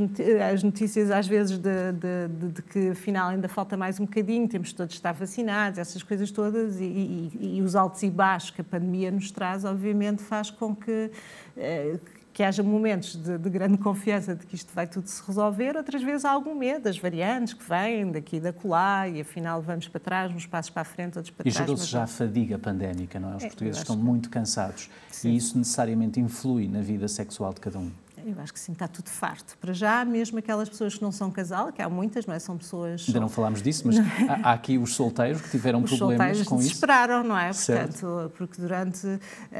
as 0.52 0.62
notícias, 0.62 1.10
às 1.14 1.27
vezes, 1.27 1.59
de, 1.59 1.92
de, 1.92 2.50
de, 2.50 2.62
que 2.62 2.90
afinal 2.90 3.29
ainda 3.31 3.48
falta 3.48 3.77
mais 3.77 3.98
um 4.00 4.05
bocadinho, 4.05 4.48
temos 4.48 4.72
todos 4.72 4.92
de 4.92 4.98
estar 4.98 5.12
vacinados, 5.12 5.79
essas 5.79 6.03
coisas 6.03 6.31
todas, 6.31 6.81
e, 6.81 6.85
e, 6.85 7.57
e 7.59 7.62
os 7.62 7.74
altos 7.74 8.03
e 8.03 8.11
baixos 8.11 8.50
que 8.50 8.61
a 8.61 8.64
pandemia 8.64 9.11
nos 9.11 9.31
traz, 9.31 9.64
obviamente, 9.64 10.22
faz 10.22 10.50
com 10.50 10.74
que. 10.74 11.11
Eh, 11.57 11.96
que 12.35 12.42
haja 12.42 12.64
momentos 12.64 13.14
de, 13.14 13.38
de, 13.38 13.48
grande 13.48 13.79
confiança 13.79 14.35
de 14.35 14.44
que 14.44 14.57
isto 14.57 14.74
vai 14.74 14.88
tudo 14.88 15.07
se 15.07 15.22
resolver, 15.24 15.77
outras 15.77 16.03
vezes 16.03 16.24
há 16.24 16.33
algum 16.33 16.53
medo 16.53 16.83
das 16.83 16.98
variantes 16.98 17.55
que 17.55 17.62
vêm 17.62 18.11
daqui 18.11 18.37
e 18.37 18.40
da 18.40 18.53
colar 18.53 19.09
e 19.09 19.20
afinal 19.20 19.62
vamos 19.62 19.87
para 19.87 20.00
trás, 20.00 20.35
uns 20.35 20.44
passos 20.44 20.68
para 20.68 20.83
a 20.83 20.85
frente, 20.85 21.16
outros 21.16 21.33
para 21.33 21.48
e 21.48 21.53
trás. 21.53 21.55
E 21.55 21.59
gerou-se 21.61 21.87
já 21.87 22.03
a 22.03 22.07
fadiga 22.09 22.59
pandémica, 22.59 23.20
não 23.20 23.33
é? 23.33 23.37
Os 23.37 23.44
é, 23.44 23.46
portugueses 23.46 23.81
estão 23.81 23.96
que... 23.96 24.03
muito 24.03 24.29
cansados 24.29 24.90
Sim. 25.12 25.31
e 25.31 25.37
isso 25.37 25.57
necessariamente 25.57 26.18
influi 26.18 26.66
na 26.66 26.81
vida 26.81 27.07
sexual 27.07 27.55
de 27.55 27.61
cada 27.61 27.79
um. 27.79 27.92
Eu 28.26 28.40
acho 28.40 28.54
que 28.54 28.60
sim, 28.60 28.72
está 28.72 28.88
tudo 28.88 29.10
farto. 29.10 29.56
Para 29.58 29.74
já, 29.74 30.02
mesmo 30.02 30.38
aquelas 30.38 30.68
pessoas 30.68 30.94
que 30.94 31.02
não 31.02 31.12
são 31.12 31.30
casal, 31.30 31.70
que 31.70 31.82
há 31.82 31.88
muitas, 31.90 32.24
não 32.24 32.34
é? 32.34 32.38
São 32.38 32.56
pessoas. 32.56 33.04
Ainda 33.06 33.20
não 33.20 33.28
falámos 33.28 33.60
disso, 33.60 33.87
mas 33.87 33.96
há, 34.42 34.52
aqui 34.52 34.78
os 34.78 34.94
solteiros 34.94 35.42
que 35.42 35.50
tiveram 35.50 35.82
os 35.82 35.94
problemas 35.94 36.42
com 36.42 36.56
isso. 36.56 36.68
desesperaram, 36.68 37.22
não 37.22 37.38
é? 37.38 37.52
Certo. 37.52 38.00
Portanto, 38.00 38.32
porque 38.37 38.60
durante 38.62 39.06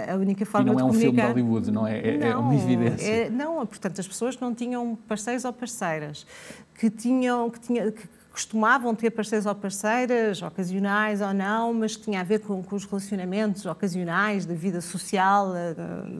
a 0.09 0.17
única 0.17 0.47
forma 0.47 0.71
de. 0.71 0.71
E 0.71 0.75
não 0.75 0.81
é 0.81 0.85
um 0.85 0.89
comunicar... 0.89 1.11
filme 1.11 1.21
de 1.21 1.41
Hollywood, 1.43 1.71
não 1.71 1.87
é? 1.87 1.99
É, 1.99 2.19
não, 2.19 2.27
é 2.27 2.37
uma 2.37 2.55
evidência. 2.55 3.07
É, 3.07 3.31
não, 3.31 3.67
portanto, 3.67 4.01
as 4.01 4.09
pessoas 4.09 4.35
que 4.35 4.43
não 4.43 4.55
tinham 4.55 4.97
parceiros 5.07 5.45
ou 5.45 5.53
parceiras, 5.53 6.27
que 6.75 6.89
tinham. 6.89 7.51
Que 7.51 7.61
tinha, 7.61 7.93
que, 7.93 8.09
costumavam 8.35 8.97
ter 8.97 9.13
parceiros 9.13 9.47
ou 9.47 9.55
parceiras, 9.55 10.43
ocasionais 10.43 11.21
ou 11.21 11.33
não, 11.33 11.73
mas 11.73 11.95
que 11.95 12.03
tinha 12.03 12.21
a 12.21 12.25
ver 12.25 12.41
com, 12.41 12.61
com 12.65 12.75
os 12.75 12.85
relacionamentos 12.85 13.65
ocasionais 13.65 14.45
da 14.45 14.55
vida 14.55 14.81
social 14.81 15.55
eh, 15.55 15.73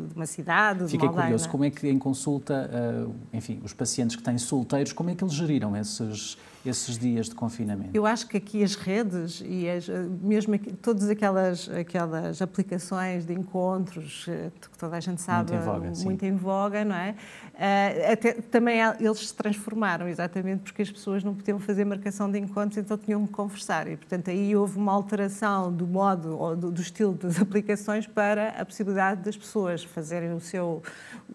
de 0.09 0.15
uma 0.15 0.25
cidade, 0.25 0.85
Fiquei 0.85 1.01
de 1.01 1.05
uma 1.07 1.09
aldeia. 1.09 1.25
curioso, 1.25 1.49
como 1.49 1.65
é 1.65 1.71
que 1.71 1.89
em 1.89 1.99
consulta, 1.99 2.71
eh, 2.73 3.37
enfim, 3.37 3.61
os 3.65 3.73
pacientes 3.73 4.15
que 4.15 4.23
têm 4.23 4.39
solteiros, 4.39 4.93
como 4.93 5.11
é 5.11 5.17
que 5.17 5.25
eles 5.25 5.35
geriram 5.35 5.77
esses 5.77 6.39
esses 6.69 6.99
dias 6.99 7.29
de 7.29 7.35
confinamento? 7.35 7.91
Eu 7.95 8.07
acho 8.07 8.27
que 8.27 8.37
aqui 8.37 8.63
as 8.63 8.75
redes 8.75 9.43
e 9.45 9.69
as, 9.69 9.89
mesmo 10.23 10.55
aqui, 10.55 10.73
todas 10.73 11.09
aquelas, 11.09 11.69
aquelas 11.69 12.41
aplicações 12.41 13.27
de 13.27 13.33
encontros 13.33 14.25
que 14.25 14.79
toda 14.79 14.97
a 14.97 15.01
gente 15.01 15.21
sabe 15.21 15.53
muito 15.53 15.63
em 15.63 15.67
voga, 15.67 15.93
muito 16.05 16.25
em 16.25 16.37
voga 16.37 16.85
não 16.85 16.97
é? 16.97 17.15
Uh, 17.55 18.13
até, 18.13 18.33
também 18.33 18.81
eles 18.99 19.29
se 19.29 19.35
transformaram 19.35 20.09
exatamente 20.09 20.63
porque 20.63 20.83
as 20.83 20.91
pessoas 20.91 21.23
não 21.23 21.35
podiam 21.35 21.61
fazer 21.61 21.85
marcação 21.85 22.31
de 22.31 22.39
encontros, 22.39 22.79
então 22.79 22.99
tinham 22.99 23.25
que 23.27 23.33
conversar 23.33 23.87
e 23.87 23.97
portanto 23.97 24.31
aí 24.31 24.57
houve 24.57 24.77
uma 24.77 24.93
alteração 24.93 25.73
do 25.73 25.87
modo 25.87 26.37
ou 26.37 26.57
do, 26.57 26.73
do 26.73 26.81
estilo 26.81 27.15
das 27.15 27.41
aplicações 27.41 28.07
para 28.07 28.49
a 28.51 28.65
possibilidade 28.65 29.23
das 29.23 29.37
pessoas 29.37 29.85
fazerem 29.85 30.33
o 30.33 30.41
seu 30.41 30.83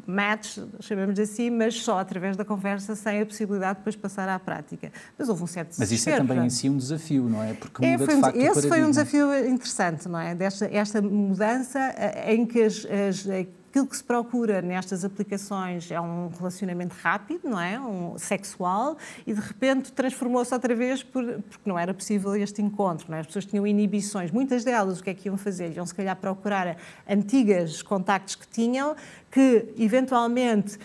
match, 0.06 0.58
chamamos 0.80 1.20
assim, 1.20 1.50
mas 1.50 1.82
só 1.82 2.00
através 2.00 2.36
da 2.36 2.46
conversa, 2.46 2.96
sem 2.96 3.22
a 3.22 3.26
possibilidade 3.26 3.74
de 3.74 3.80
depois 3.80 3.96
passar 3.96 4.28
à 4.28 4.39
prática. 4.39 4.92
Mas 5.20 5.28
houve 5.28 5.44
um 5.44 5.48
certo 5.48 5.76
Mas 5.78 5.92
isso 5.92 6.10
é 6.10 6.18
também 6.18 6.46
em 6.46 6.50
si 6.50 6.70
um 6.70 6.78
desafio, 6.78 7.24
não 7.24 7.44
é? 7.44 7.54
Porque 7.54 7.86
muda 7.86 8.04
é, 8.04 8.06
foi, 8.06 8.16
de 8.16 8.22
facto 8.22 8.38
Esse 8.38 8.68
foi 8.70 8.84
um 8.84 8.90
desafio 8.90 9.48
interessante, 9.48 10.08
não 10.08 10.20
é? 10.20 10.34
Desta, 10.34 10.66
esta 10.72 11.02
mudança 11.02 11.78
eh, 11.98 12.34
em 12.34 12.46
que 12.46 12.62
as, 12.64 12.86
as 12.86 13.28
Aquilo 13.70 13.86
que 13.86 13.96
se 13.96 14.04
procura 14.04 14.64
nestas 14.64 15.06
aplicações 15.06 15.92
é 15.92 16.02
um 16.02 16.28
relacionamento 16.30 16.96
rápido, 17.04 17.48
não 17.48 17.60
é? 17.60 17.80
Um 17.80 18.18
sexual, 18.18 18.98
e 19.28 19.34
de 19.34 19.40
repente 19.40 19.92
transformou-se 19.92 20.52
outra 20.52 20.74
vez 20.74 21.04
por, 21.04 21.24
porque 21.24 21.70
não 21.70 21.78
era 21.78 21.94
possível 21.94 22.36
este 22.36 22.64
encontro, 22.64 23.06
não 23.08 23.18
é? 23.18 23.20
As 23.20 23.28
pessoas 23.28 23.46
tinham 23.46 23.68
inibições. 23.68 24.32
Muitas 24.32 24.64
delas, 24.64 25.00
o 25.00 25.04
que 25.04 25.12
é 25.12 25.14
que 25.14 25.28
iam 25.28 25.38
fazer? 25.38 25.72
Iam 25.76 25.86
se 25.86 25.94
calhar 25.94 26.16
procurar 26.16 26.78
antigas 27.08 27.84
contactos 27.84 28.34
que 28.34 28.48
tinham, 28.48 28.96
que 29.32 29.74
eventualmente 29.78 30.78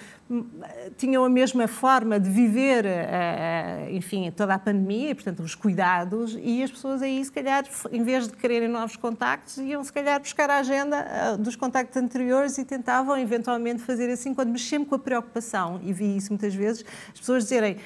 tinham 0.97 1.23
a 1.23 1.29
mesma 1.29 1.69
forma 1.69 2.19
de 2.19 2.31
viver, 2.31 2.87
eh, 2.87 3.09
eh, 3.11 3.89
enfim, 3.93 4.31
toda 4.31 4.55
a 4.55 4.59
pandemia, 4.59 5.11
e, 5.11 5.15
portanto, 5.15 5.43
os 5.43 5.55
cuidados, 5.55 6.37
e 6.41 6.63
as 6.63 6.71
pessoas 6.71 7.03
aí, 7.03 7.23
se 7.23 7.31
calhar, 7.31 7.65
em 7.93 8.03
vez 8.03 8.27
de 8.27 8.35
quererem 8.35 8.69
novos 8.69 8.97
contactos, 8.97 9.59
iam, 9.59 9.85
se 9.85 9.93
calhar, 9.93 10.19
buscar 10.19 10.49
a 10.49 10.59
agenda 10.59 10.97
eh, 10.97 11.37
dos 11.37 11.57
contactos 11.57 11.97
anteriores 11.97 12.57
e 12.57 12.65
tentavam, 12.65 13.19
eventualmente, 13.19 13.83
fazer 13.83 14.11
assim, 14.11 14.33
quando 14.33 14.59
sempre 14.59 14.89
com 14.89 14.95
a 14.95 14.99
preocupação, 14.99 15.79
e 15.83 15.93
vi 15.93 16.17
isso 16.17 16.31
muitas 16.31 16.55
vezes, 16.55 16.85
as 17.13 17.21
pessoas 17.21 17.43
dizerem 17.45 17.77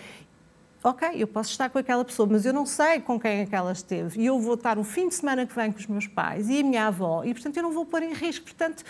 ok, 0.82 1.08
eu 1.16 1.26
posso 1.26 1.50
estar 1.50 1.68
com 1.68 1.78
aquela 1.78 2.04
pessoa, 2.04 2.28
mas 2.30 2.46
eu 2.46 2.52
não 2.52 2.64
sei 2.64 3.00
com 3.00 3.18
quem 3.18 3.40
é 3.40 3.46
que 3.46 3.54
ela 3.54 3.72
esteve, 3.72 4.20
e 4.20 4.26
eu 4.26 4.38
vou 4.38 4.54
estar 4.54 4.78
o 4.78 4.84
fim 4.84 5.08
de 5.08 5.16
semana 5.16 5.44
que 5.44 5.54
vem 5.54 5.72
com 5.72 5.78
os 5.78 5.86
meus 5.88 6.06
pais 6.06 6.48
e 6.48 6.60
a 6.60 6.62
minha 6.62 6.86
avó, 6.86 7.24
e, 7.24 7.34
portanto, 7.34 7.56
eu 7.56 7.64
não 7.64 7.72
vou 7.72 7.84
pôr 7.84 8.00
em 8.00 8.14
risco. 8.14 8.44
Portanto, 8.44 8.84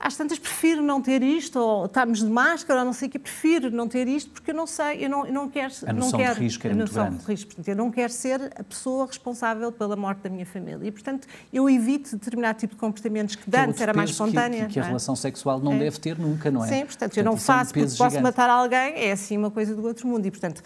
às 0.00 0.16
tantas 0.16 0.38
prefiro 0.38 0.82
não 0.82 1.02
ter 1.02 1.22
isto, 1.22 1.58
ou 1.58 1.84
estamos 1.84 2.20
de 2.20 2.30
máscara, 2.30 2.80
ou 2.80 2.86
não 2.86 2.92
sei 2.94 3.08
o 3.08 3.10
que, 3.10 3.18
prefiro 3.18 3.70
não 3.70 3.86
ter 3.86 4.08
isto, 4.08 4.30
porque 4.30 4.50
eu 4.50 4.54
não 4.54 4.66
sei, 4.66 5.04
eu 5.04 5.10
não, 5.10 5.26
eu 5.26 5.32
não 5.32 5.48
quero... 5.48 5.72
A 5.86 5.92
noção 5.92 6.12
não 6.12 6.18
quero, 6.18 6.34
de 6.36 6.40
risco 6.40 6.66
é 6.66 6.74
muito 6.74 6.92
grande. 6.92 7.18
De 7.18 7.24
risco, 7.26 7.46
portanto, 7.48 7.68
eu 7.68 7.76
não 7.76 7.90
quero 7.90 8.12
ser 8.12 8.52
a 8.58 8.64
pessoa 8.64 9.06
responsável 9.06 9.70
pela 9.70 9.94
morte 9.96 10.22
da 10.22 10.30
minha 10.30 10.46
família. 10.46 10.86
E, 10.86 10.90
portanto, 10.90 11.28
eu 11.52 11.68
evito 11.68 12.16
determinado 12.16 12.58
tipo 12.58 12.74
de 12.74 12.80
comportamentos 12.80 13.36
que, 13.36 13.50
que 13.50 13.54
é 13.54 13.60
antes 13.60 13.80
era 13.80 13.92
mais 13.92 14.10
espontânea. 14.10 14.66
Que, 14.66 14.72
que 14.74 14.80
a 14.80 14.84
é? 14.84 14.86
relação 14.86 15.14
sexual 15.14 15.60
não 15.60 15.74
é. 15.74 15.78
deve 15.78 15.98
ter 15.98 16.18
nunca, 16.18 16.50
não 16.50 16.64
é? 16.64 16.68
Sim, 16.68 16.86
portanto, 16.86 16.98
portanto 16.98 17.16
eu 17.18 17.24
não 17.24 17.36
faço 17.36 17.74
porque 17.74 17.80
posso 17.80 17.96
gigante. 17.96 18.22
matar 18.22 18.48
alguém, 18.48 18.94
é 19.04 19.12
assim 19.12 19.36
uma 19.36 19.50
coisa 19.50 19.74
do 19.74 19.86
outro 19.86 20.08
mundo. 20.08 20.24
E, 20.24 20.30
portanto, 20.30 20.62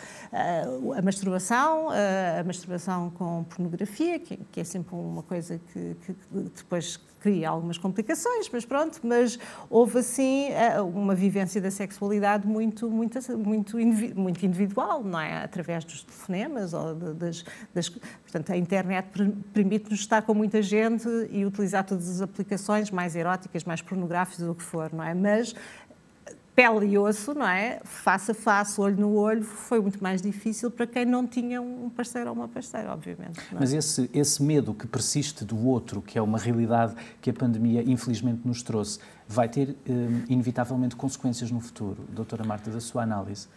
a 0.96 1.02
masturbação, 1.02 1.88
a 1.90 2.44
masturbação 2.44 3.10
com 3.10 3.44
pornografia, 3.44 4.18
que, 4.20 4.38
que 4.52 4.60
é 4.60 4.64
sempre 4.64 4.94
uma 4.94 5.22
coisa 5.22 5.60
que, 5.72 5.96
que 6.06 6.16
depois 6.54 7.00
cria 7.24 7.48
algumas 7.48 7.78
complicações, 7.78 8.50
mas 8.52 8.66
pronto, 8.66 9.00
mas 9.02 9.38
houve 9.70 10.00
assim 10.00 10.48
eh, 10.50 10.78
uma 10.82 11.14
vivência 11.14 11.58
da 11.58 11.70
sexualidade 11.70 12.46
muito, 12.46 12.90
muito, 12.90 13.18
muito, 13.38 13.78
muito 14.14 14.44
individual, 14.44 15.02
não 15.02 15.18
é? 15.18 15.42
Através 15.42 15.86
dos 15.86 16.02
telefonemas 16.02 16.74
ou 16.74 16.94
das, 16.94 17.42
das 17.72 17.88
portanto 17.88 18.52
a 18.52 18.58
internet 18.58 19.08
permite-nos 19.54 20.00
estar 20.00 20.20
com 20.20 20.34
muita 20.34 20.60
gente 20.60 21.08
e 21.30 21.46
utilizar 21.46 21.82
todas 21.82 22.10
as 22.10 22.20
aplicações 22.20 22.90
mais 22.90 23.16
eróticas, 23.16 23.64
mais 23.64 23.80
pornográficas, 23.80 24.46
o 24.46 24.54
que 24.54 24.62
for, 24.62 24.92
não 24.92 25.02
é? 25.02 25.14
Mas 25.14 25.54
pele 26.54 26.86
e 26.86 26.98
osso, 26.98 27.34
não 27.34 27.46
é? 27.46 27.80
Face 27.84 28.30
a 28.30 28.34
face, 28.34 28.80
olho 28.80 28.96
no 28.96 29.14
olho, 29.14 29.42
foi 29.42 29.80
muito 29.80 30.02
mais 30.02 30.22
difícil 30.22 30.70
para 30.70 30.86
quem 30.86 31.04
não 31.04 31.26
tinha 31.26 31.60
um 31.60 31.90
parceiro 31.90 32.30
ou 32.30 32.36
uma 32.36 32.46
parceira, 32.46 32.92
obviamente. 32.92 33.40
É? 33.40 33.56
Mas 33.58 33.72
esse, 33.72 34.08
esse 34.14 34.42
medo 34.42 34.72
que 34.72 34.86
persiste 34.86 35.44
do 35.44 35.66
outro, 35.66 36.00
que 36.00 36.16
é 36.16 36.22
uma 36.22 36.38
realidade 36.38 36.94
que 37.20 37.30
a 37.30 37.32
pandemia 37.32 37.82
infelizmente 37.82 38.42
nos 38.44 38.62
trouxe, 38.62 39.00
vai 39.26 39.48
ter 39.48 39.76
hum, 39.88 40.22
inevitavelmente 40.28 40.94
consequências 40.94 41.50
no 41.50 41.60
futuro. 41.60 42.04
Doutora 42.10 42.44
Marta, 42.44 42.70
da 42.70 42.80
sua 42.80 43.02
análise. 43.02 43.48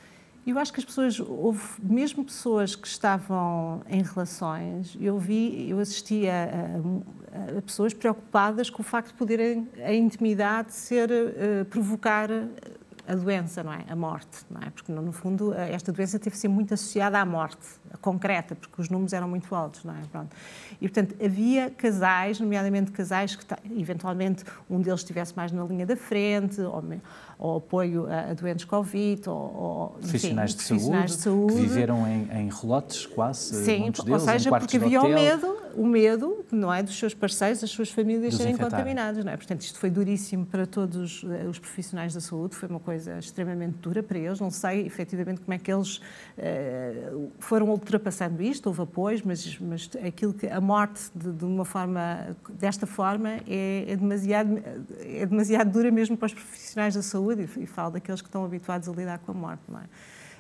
Eu 0.46 0.58
acho 0.58 0.72
que 0.72 0.80
as 0.80 0.86
pessoas, 0.86 1.20
houve 1.20 1.62
mesmo 1.84 2.24
pessoas 2.24 2.74
que 2.74 2.88
estavam 2.88 3.82
em 3.90 4.02
relações, 4.02 4.98
eu 5.00 5.20
vi, 5.20 5.70
eu 5.70 5.78
assistia 5.78 6.32
a, 6.34 7.58
a, 7.58 7.62
pessoas 7.62 7.94
preocupadas 7.94 8.70
com 8.70 8.82
o 8.82 8.86
facto 8.86 9.10
de 9.10 9.16
poderem 9.16 9.68
a 9.84 9.94
intimidade 9.94 10.72
ser 10.72 11.10
uh, 11.12 11.66
provocar 11.66 12.30
a 13.08 13.16
doença, 13.16 13.64
não 13.64 13.72
é? 13.72 13.86
A 13.88 13.96
morte, 13.96 14.46
não 14.50 14.62
é? 14.62 14.70
Porque, 14.70 14.92
no 14.92 15.12
fundo, 15.12 15.54
esta 15.54 15.92
doença 15.92 16.20
teve 16.20 16.38
ser 16.38 16.50
muito 16.50 16.74
associada 16.74 17.18
à 17.18 17.26
morte 17.26 17.66
concreta, 18.02 18.54
porque 18.54 18.82
os 18.82 18.90
números 18.90 19.14
eram 19.14 19.30
muito 19.30 19.54
altos, 19.56 19.84
não 19.86 19.94
é? 19.94 20.02
Pronto. 20.12 20.36
E, 20.82 20.90
portanto, 20.90 21.16
havia 21.24 21.70
casais, 21.70 22.40
nomeadamente 22.40 22.92
casais 22.92 23.36
que, 23.36 23.46
eventualmente, 23.80 24.44
um 24.70 24.82
deles 24.82 25.00
estivesse 25.00 25.34
mais 25.36 25.52
na 25.52 25.64
linha 25.64 25.86
da 25.86 25.96
frente, 25.96 26.60
ou, 26.60 26.84
ou 27.40 27.58
apoio 27.58 28.08
a, 28.08 28.32
a 28.32 28.34
doentes 28.34 28.66
Covid, 28.66 29.30
ou, 29.30 29.36
ou 29.36 29.90
profissionais, 30.02 30.54
de, 30.54 30.64
saúde, 30.64 31.06
de, 31.06 31.12
saúde, 31.14 31.54
que 31.54 31.62
viveram 31.62 32.06
em, 32.08 32.30
em 32.32 32.50
relotes 32.50 33.06
quase, 33.06 33.64
Sim, 33.64 33.84
deles, 33.84 34.00
ou 34.06 34.20
seja, 34.20 34.50
porque 34.50 34.78
havia 34.78 35.02
o 35.02 35.08
medo, 35.08 35.58
o 35.78 35.86
medo, 35.86 36.46
não 36.52 36.74
é, 36.74 36.82
dos 36.82 36.98
seus 36.98 37.14
parceiros, 37.14 37.62
das 37.62 37.70
suas 37.70 37.90
famílias 37.90 38.36
serem 38.36 38.58
contaminados, 38.58 39.24
não 39.24 39.32
é? 39.32 39.38
Portanto, 39.38 39.62
isto 39.62 39.78
foi 39.78 39.90
duríssimo 39.90 40.46
para 40.46 40.66
todos 40.66 41.24
eh, 41.30 41.46
os 41.48 41.60
profissionais 41.60 42.14
da 42.14 42.22
saúde, 42.22 42.56
foi 42.56 42.68
uma 42.68 42.80
coisa 42.80 43.20
extremamente 43.20 43.76
dura 43.76 44.02
para 44.02 44.18
eles, 44.18 44.40
não 44.40 44.50
sei 44.50 44.86
efetivamente 44.86 45.42
como 45.42 45.54
é 45.54 45.58
que 45.58 45.72
eles 45.72 45.98
uh, 45.98 47.32
foram 47.40 47.70
ultrapassando 47.70 48.42
isto, 48.42 48.68
houve 48.68 48.82
apoios, 48.82 49.22
mas, 49.22 49.60
mas 49.60 49.90
aquilo 50.06 50.34
que 50.34 50.48
a 50.48 50.60
morte 50.60 51.12
de, 51.14 51.32
de 51.32 51.46
uma 51.46 51.66
forma, 51.66 52.36
desta 52.50 52.88
forma, 52.88 53.38
é, 53.48 53.86
é, 53.88 53.96
demasiado, 53.96 54.62
é 55.00 55.26
demasiado 55.26 55.72
dura 55.72 55.92
mesmo 55.92 56.18
para 56.18 56.26
os 56.28 56.34
profissionais 56.34 56.96
da 56.96 57.02
saúde, 57.02 57.18
saúde 57.18 57.50
e, 57.58 57.66
falo 57.66 57.92
daqueles 57.92 58.22
que 58.22 58.28
estão 58.28 58.46
habituados 58.46 58.88
a 58.88 58.92
lidar 58.92 59.20
com 59.20 59.32
a 59.32 59.36
morte, 59.36 59.62
não 59.68 59.80
é? 59.80 59.84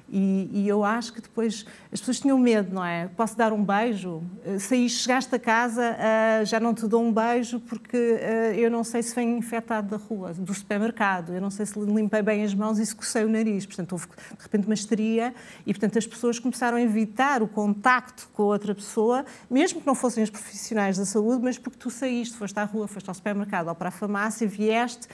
E, 0.09 0.49
e, 0.53 0.67
eu 0.67 0.85
acho 0.85 1.11
que 1.11 1.21
depois 1.21 1.65
as 1.91 1.99
pessoas 1.99 2.21
tinham 2.21 2.37
medo, 2.37 2.73
não 2.73 2.83
é? 2.83 3.09
Posso 3.09 3.35
dar 3.35 3.51
um 3.51 3.63
beijo? 3.63 4.23
Eh, 4.45 4.57
Saí, 4.57 4.89
chegaste 4.89 5.35
a 5.35 5.39
casa, 5.39 5.83
uh, 5.83 6.45
já 6.45 6.61
não 6.61 6.73
te 6.73 6.87
dou 6.87 7.03
um 7.03 7.11
beijo 7.11 7.59
porque 7.59 7.97
uh, 7.97 8.55
eu 8.55 8.71
não 8.71 8.85
sei 8.85 9.03
se 9.03 9.13
vem 9.13 9.37
infectado 9.37 9.89
da 9.89 9.97
rua, 9.97 10.33
do 10.33 10.53
supermercado, 10.53 11.33
eu 11.33 11.41
não 11.41 11.49
sei 11.49 11.65
se 11.65 11.77
limpei 11.77 12.21
bem 12.21 12.43
as 12.43 12.53
mãos 12.53 12.79
e 12.79 12.85
se 12.85 12.95
cocei 12.95 13.25
o 13.25 13.29
nariz. 13.29 13.65
Portanto, 13.65 13.91
houve 13.91 14.07
de 14.07 14.43
repente 14.43 14.65
uma 14.65 14.73
histeria 14.73 15.35
e, 15.65 15.73
portanto, 15.73 15.97
as 15.97 16.07
pessoas 16.07 16.39
começaram 16.39 16.77
a 16.77 16.81
evitar 16.81 17.43
o 17.43 17.47
contacto 17.47 18.29
com 18.31 18.43
outra 18.43 18.73
pessoa, 18.73 19.25
mesmo 19.49 19.81
que 19.81 19.87
não 19.87 19.95
fossem 19.95 20.23
os 20.23 20.29
profissionais 20.29 20.97
da 20.97 21.05
saúde, 21.05 21.43
mas 21.43 21.57
porque 21.57 21.77
tu 21.77 21.89
saíste, 21.89 22.37
foste 22.37 22.57
à 22.57 22.63
rua, 22.63 22.87
foste 22.87 23.09
ao 23.09 23.13
supermercado 23.13 23.67
ou 23.67 23.75
para 23.75 23.89
a 23.89 23.91
farmácia, 23.91 24.47
vieste 24.47 25.07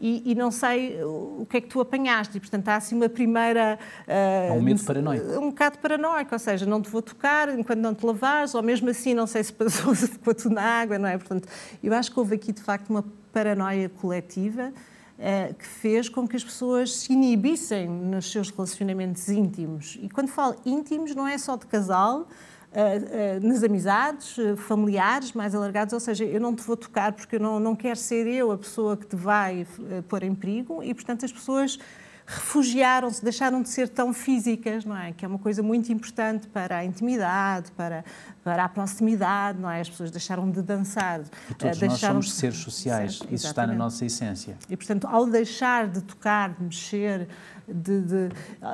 e, 0.00 0.30
e, 0.30 0.34
não 0.34 0.50
sei 0.50 1.02
o 1.02 1.46
que 1.48 1.56
é 1.56 1.60
que 1.60 1.68
tu 1.68 1.80
apanhaste. 1.80 2.36
E, 2.36 2.40
portanto, 2.40 2.68
há 2.68 2.76
assim 2.76 2.94
uma 2.94 3.08
primeira. 3.08 3.78
Uh, 4.02 4.35
há 4.50 4.52
um 4.52 4.62
medo 4.62 4.82
paranoico. 4.84 5.26
Um 5.38 5.50
bocado 5.50 5.78
paranoico, 5.78 6.34
ou 6.34 6.38
seja, 6.38 6.66
não 6.66 6.80
te 6.80 6.90
vou 6.90 7.02
tocar 7.02 7.48
enquanto 7.58 7.80
não 7.80 7.94
te 7.94 8.04
lavares, 8.04 8.54
ou 8.54 8.62
mesmo 8.62 8.88
assim, 8.90 9.14
não 9.14 9.26
sei 9.26 9.42
se 9.44 9.52
passou, 9.52 9.94
se 9.96 10.08
ficou 10.08 10.34
tudo 10.34 10.54
na 10.54 10.62
água, 10.62 10.98
não 10.98 11.08
é? 11.08 11.16
Portanto, 11.16 11.48
eu 11.82 11.92
acho 11.94 12.10
que 12.10 12.18
houve 12.18 12.34
aqui, 12.34 12.52
de 12.52 12.62
facto, 12.62 12.90
uma 12.90 13.04
paranoia 13.32 13.88
coletiva. 13.88 14.72
Uh, 15.16 15.54
que 15.54 15.66
fez 15.66 16.10
com 16.10 16.28
que 16.28 16.36
as 16.36 16.44
pessoas 16.44 16.94
se 16.94 17.10
inibissem 17.10 17.88
nos 17.88 18.30
seus 18.30 18.50
relacionamentos 18.50 19.30
íntimos. 19.30 19.98
E 20.02 20.10
quando 20.10 20.28
falo 20.28 20.56
íntimos, 20.62 21.14
não 21.14 21.26
é 21.26 21.38
só 21.38 21.56
de 21.56 21.64
casal, 21.64 22.28
Uh, 22.76 23.38
uh, 23.42 23.48
nas 23.48 23.62
amizades, 23.62 24.36
uh, 24.36 24.54
familiares 24.54 25.32
mais 25.32 25.54
alargados, 25.54 25.94
ou 25.94 26.00
seja, 26.00 26.26
eu 26.26 26.38
não 26.38 26.54
te 26.54 26.62
vou 26.62 26.76
tocar 26.76 27.10
porque 27.12 27.36
eu 27.36 27.40
não, 27.40 27.58
não 27.58 27.74
quero 27.74 27.96
ser 27.98 28.26
eu 28.26 28.52
a 28.52 28.58
pessoa 28.58 28.98
que 28.98 29.06
te 29.06 29.16
vai 29.16 29.66
pôr 30.08 30.22
em 30.22 30.34
perigo 30.34 30.82
e, 30.82 30.92
portanto, 30.92 31.24
as 31.24 31.32
pessoas 31.32 31.78
refugiaram-se, 32.26 33.22
deixaram 33.22 33.62
de 33.62 33.68
ser 33.68 33.88
tão 33.88 34.12
físicas, 34.12 34.84
não 34.84 34.96
é? 34.96 35.12
Que 35.12 35.24
é 35.24 35.28
uma 35.28 35.38
coisa 35.38 35.62
muito 35.62 35.92
importante 35.92 36.48
para 36.48 36.78
a 36.78 36.84
intimidade, 36.84 37.70
para, 37.72 38.04
para 38.46 38.62
a 38.62 38.68
proximidade, 38.68 39.58
não 39.58 39.68
é? 39.68 39.80
As 39.80 39.90
pessoas 39.90 40.08
deixaram 40.08 40.48
de 40.48 40.62
dançar. 40.62 41.20
E 41.50 41.54
todos 41.54 41.78
deixaram 41.80 42.14
nós 42.14 42.26
somos 42.28 42.32
seres 42.34 42.58
sociais, 42.58 43.20
isso 43.28 43.44
está 43.48 43.66
na 43.66 43.74
nossa 43.74 44.06
essência. 44.06 44.56
E, 44.70 44.76
portanto, 44.76 45.04
ao 45.08 45.26
deixar 45.26 45.88
de 45.88 46.00
tocar, 46.00 46.50
de 46.50 46.62
mexer, 46.62 47.26
de, 47.66 48.02
de, 48.02 48.28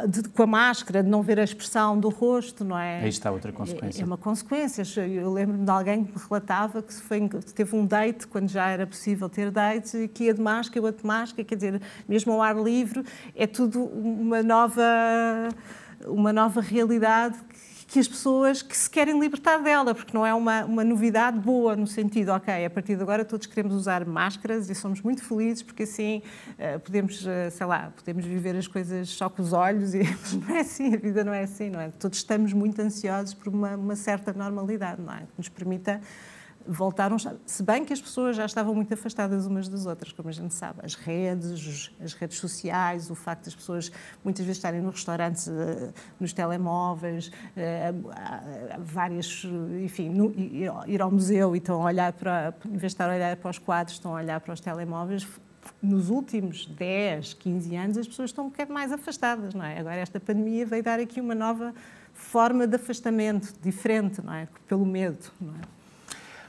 de, 0.08 0.28
com 0.28 0.42
a 0.42 0.46
máscara, 0.46 1.02
de 1.02 1.08
não 1.08 1.22
ver 1.22 1.40
a 1.40 1.42
expressão 1.42 1.98
do 1.98 2.11
rosto, 2.11 2.66
não 2.66 2.78
é? 2.78 3.00
Aí 3.00 3.08
está 3.08 3.30
outra 3.30 3.50
consequência. 3.50 4.00
É, 4.00 4.02
é 4.02 4.04
uma 4.04 4.18
consequência. 4.18 5.06
Eu 5.06 5.32
lembro-me 5.32 5.64
de 5.64 5.70
alguém 5.70 6.04
que 6.04 6.12
me 6.12 6.22
relatava 6.22 6.82
que, 6.82 6.92
foi, 6.92 7.26
que 7.26 7.54
teve 7.54 7.74
um 7.74 7.87
date, 7.87 8.26
quando 8.26 8.50
já 8.50 8.68
era 8.68 8.87
possível 8.87 9.26
ter 9.26 9.50
dates, 9.50 9.94
e 9.94 10.06
que 10.06 10.24
ia 10.24 10.35
de 10.35 10.42
máscara, 10.42 10.87
eu 10.87 10.92
de 10.92 11.06
máscara, 11.06 11.44
quer 11.44 11.54
dizer, 11.54 11.80
mesmo 12.06 12.30
ao 12.35 12.42
ar 12.42 12.58
livre, 12.58 13.02
é 13.35 13.46
tudo 13.46 13.82
uma 13.85 14.42
nova, 14.42 14.85
uma 16.06 16.30
nova 16.30 16.61
realidade 16.61 17.38
que 17.48 17.71
as 17.98 18.09
pessoas 18.09 18.62
que 18.62 18.76
se 18.76 18.88
querem 18.88 19.18
libertar 19.18 19.59
dela, 19.59 19.94
porque 19.94 20.16
não 20.16 20.24
é 20.24 20.33
uma, 20.33 20.64
uma 20.64 20.85
novidade 20.85 21.38
boa 21.38 21.76
no 21.76 21.87
sentido, 21.87 22.31
ok, 22.31 22.64
a 22.64 22.70
partir 22.70 22.96
de 22.96 23.02
agora 23.02 23.24
todos 23.24 23.46
queremos 23.46 23.74
usar 23.74 24.05
máscaras 24.05 24.70
e 24.70 24.74
somos 24.74 25.00
muito 25.00 25.22
felizes 25.22 25.62
porque 25.62 25.83
assim 25.83 26.22
uh, 26.50 26.81
podemos, 26.81 27.24
uh, 27.24 27.50
sei 27.50 27.66
lá, 27.66 27.92
podemos 27.94 28.24
viver 28.24 28.57
as 28.57 28.66
coisas 28.66 29.09
só 29.09 29.28
com 29.28 29.42
os 29.42 29.52
olhos 29.52 29.94
e 29.94 30.02
não 30.37 30.57
é 30.57 30.61
assim, 30.61 30.94
a 30.94 30.98
vida 30.98 31.24
não 31.24 31.33
é 31.33 31.42
assim, 31.42 31.70
não 31.70 31.81
é? 31.81 31.90
Todos 31.90 32.18
estamos 32.18 32.52
muito 32.52 32.81
ansiosos 32.81 33.35
por 33.35 33.48
uma, 33.48 33.76
uma 33.76 33.96
certa 33.96 34.33
normalidade, 34.33 35.00
não 35.00 35.12
é? 35.12 35.20
Que 35.20 35.33
nos 35.38 35.48
permita 35.48 36.00
voltaram, 36.66 37.16
se 37.46 37.62
bem 37.62 37.85
que 37.85 37.92
as 37.92 38.01
pessoas 38.01 38.37
já 38.37 38.46
estavam 38.46 38.75
muito 38.75 38.92
afastadas 38.92 39.46
umas 39.46 39.68
das 39.68 39.87
outras, 39.87 40.12
como 40.12 40.29
a 40.29 40.33
gente 40.33 40.55
sabe, 40.55 40.81
as 40.83 40.94
redes, 40.94 41.90
as 42.03 42.14
redes 42.14 42.38
sociais, 42.38 43.11
o 43.11 43.14
facto 43.14 43.44
das 43.44 43.55
pessoas 43.55 43.90
muitas 44.25 44.44
vezes 44.44 44.59
estarem 44.59 44.81
nos 44.81 44.94
restaurantes, 44.94 45.48
eh, 45.48 45.92
nos 46.18 46.33
telemóveis, 46.33 47.31
eh, 47.57 47.92
várias, 48.79 49.44
enfim, 49.83 50.12
ir 50.87 51.03
ao 51.03 51.11
museu 51.11 51.55
e 51.55 51.59
estão 51.59 51.83
a 51.83 51.85
olhar 51.87 52.12
para, 52.12 52.55
em 52.64 52.70
vez 52.70 52.81
de 52.81 52.87
estar 52.87 53.11
a 53.11 53.14
olhar 53.14 53.37
para 53.37 53.51
os 53.51 53.59
quadros, 53.59 53.96
estão 53.96 54.12
a 54.16 54.20
olhar 54.20 54.40
para 54.40 54.55
os 54.55 54.61
telemóveis, 54.61 55.27
nos 55.81 56.11
últimos 56.11 56.66
10, 56.66 57.35
15 57.35 57.77
anos 57.77 57.98
as 57.98 58.07
pessoas 58.07 58.31
estão 58.31 58.46
um 58.46 58.48
bocado 58.48 58.72
mais 58.72 58.92
afastadas, 58.92 59.55
não 59.55 59.64
é? 59.64 59.79
Agora 59.79 59.96
esta 59.96 60.18
pandemia 60.18 60.66
veio 60.66 60.83
dar 60.83 60.98
aqui 60.98 61.20
uma 61.20 61.35
nova 61.35 61.75
forma 62.12 62.66
de 62.66 62.77
afastamento, 62.77 63.55
diferente, 63.62 64.20
não 64.22 64.33
é? 64.33 64.48
Pelo 64.66 64.85
medo, 64.85 65.31
não 65.40 65.55
é? 65.55 65.81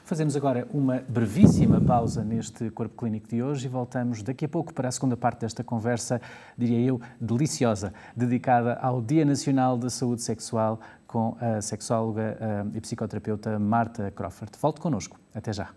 Fazemos 0.04 0.36
agora 0.36 0.68
uma 0.70 1.02
brevíssima 1.08 1.80
pausa 1.80 2.22
neste 2.22 2.70
Corpo 2.70 2.94
Clínico 2.94 3.26
de 3.26 3.42
hoje 3.42 3.64
e 3.64 3.70
voltamos 3.70 4.22
daqui 4.22 4.44
a 4.44 4.48
pouco 4.48 4.74
para 4.74 4.86
a 4.86 4.92
segunda 4.92 5.16
parte 5.16 5.40
desta 5.40 5.64
conversa, 5.64 6.20
diria 6.58 6.78
eu, 6.78 7.00
deliciosa, 7.18 7.90
dedicada 8.14 8.74
ao 8.74 9.00
Dia 9.00 9.24
Nacional 9.24 9.78
da 9.78 9.88
Saúde 9.88 10.20
Sexual 10.20 10.78
com 11.06 11.38
a 11.40 11.62
sexóloga 11.62 12.36
e 12.74 12.80
psicoterapeuta 12.82 13.58
Marta 13.58 14.10
Crawford. 14.10 14.52
Volte 14.60 14.78
connosco. 14.78 15.18
Até 15.34 15.54
já. 15.54 15.70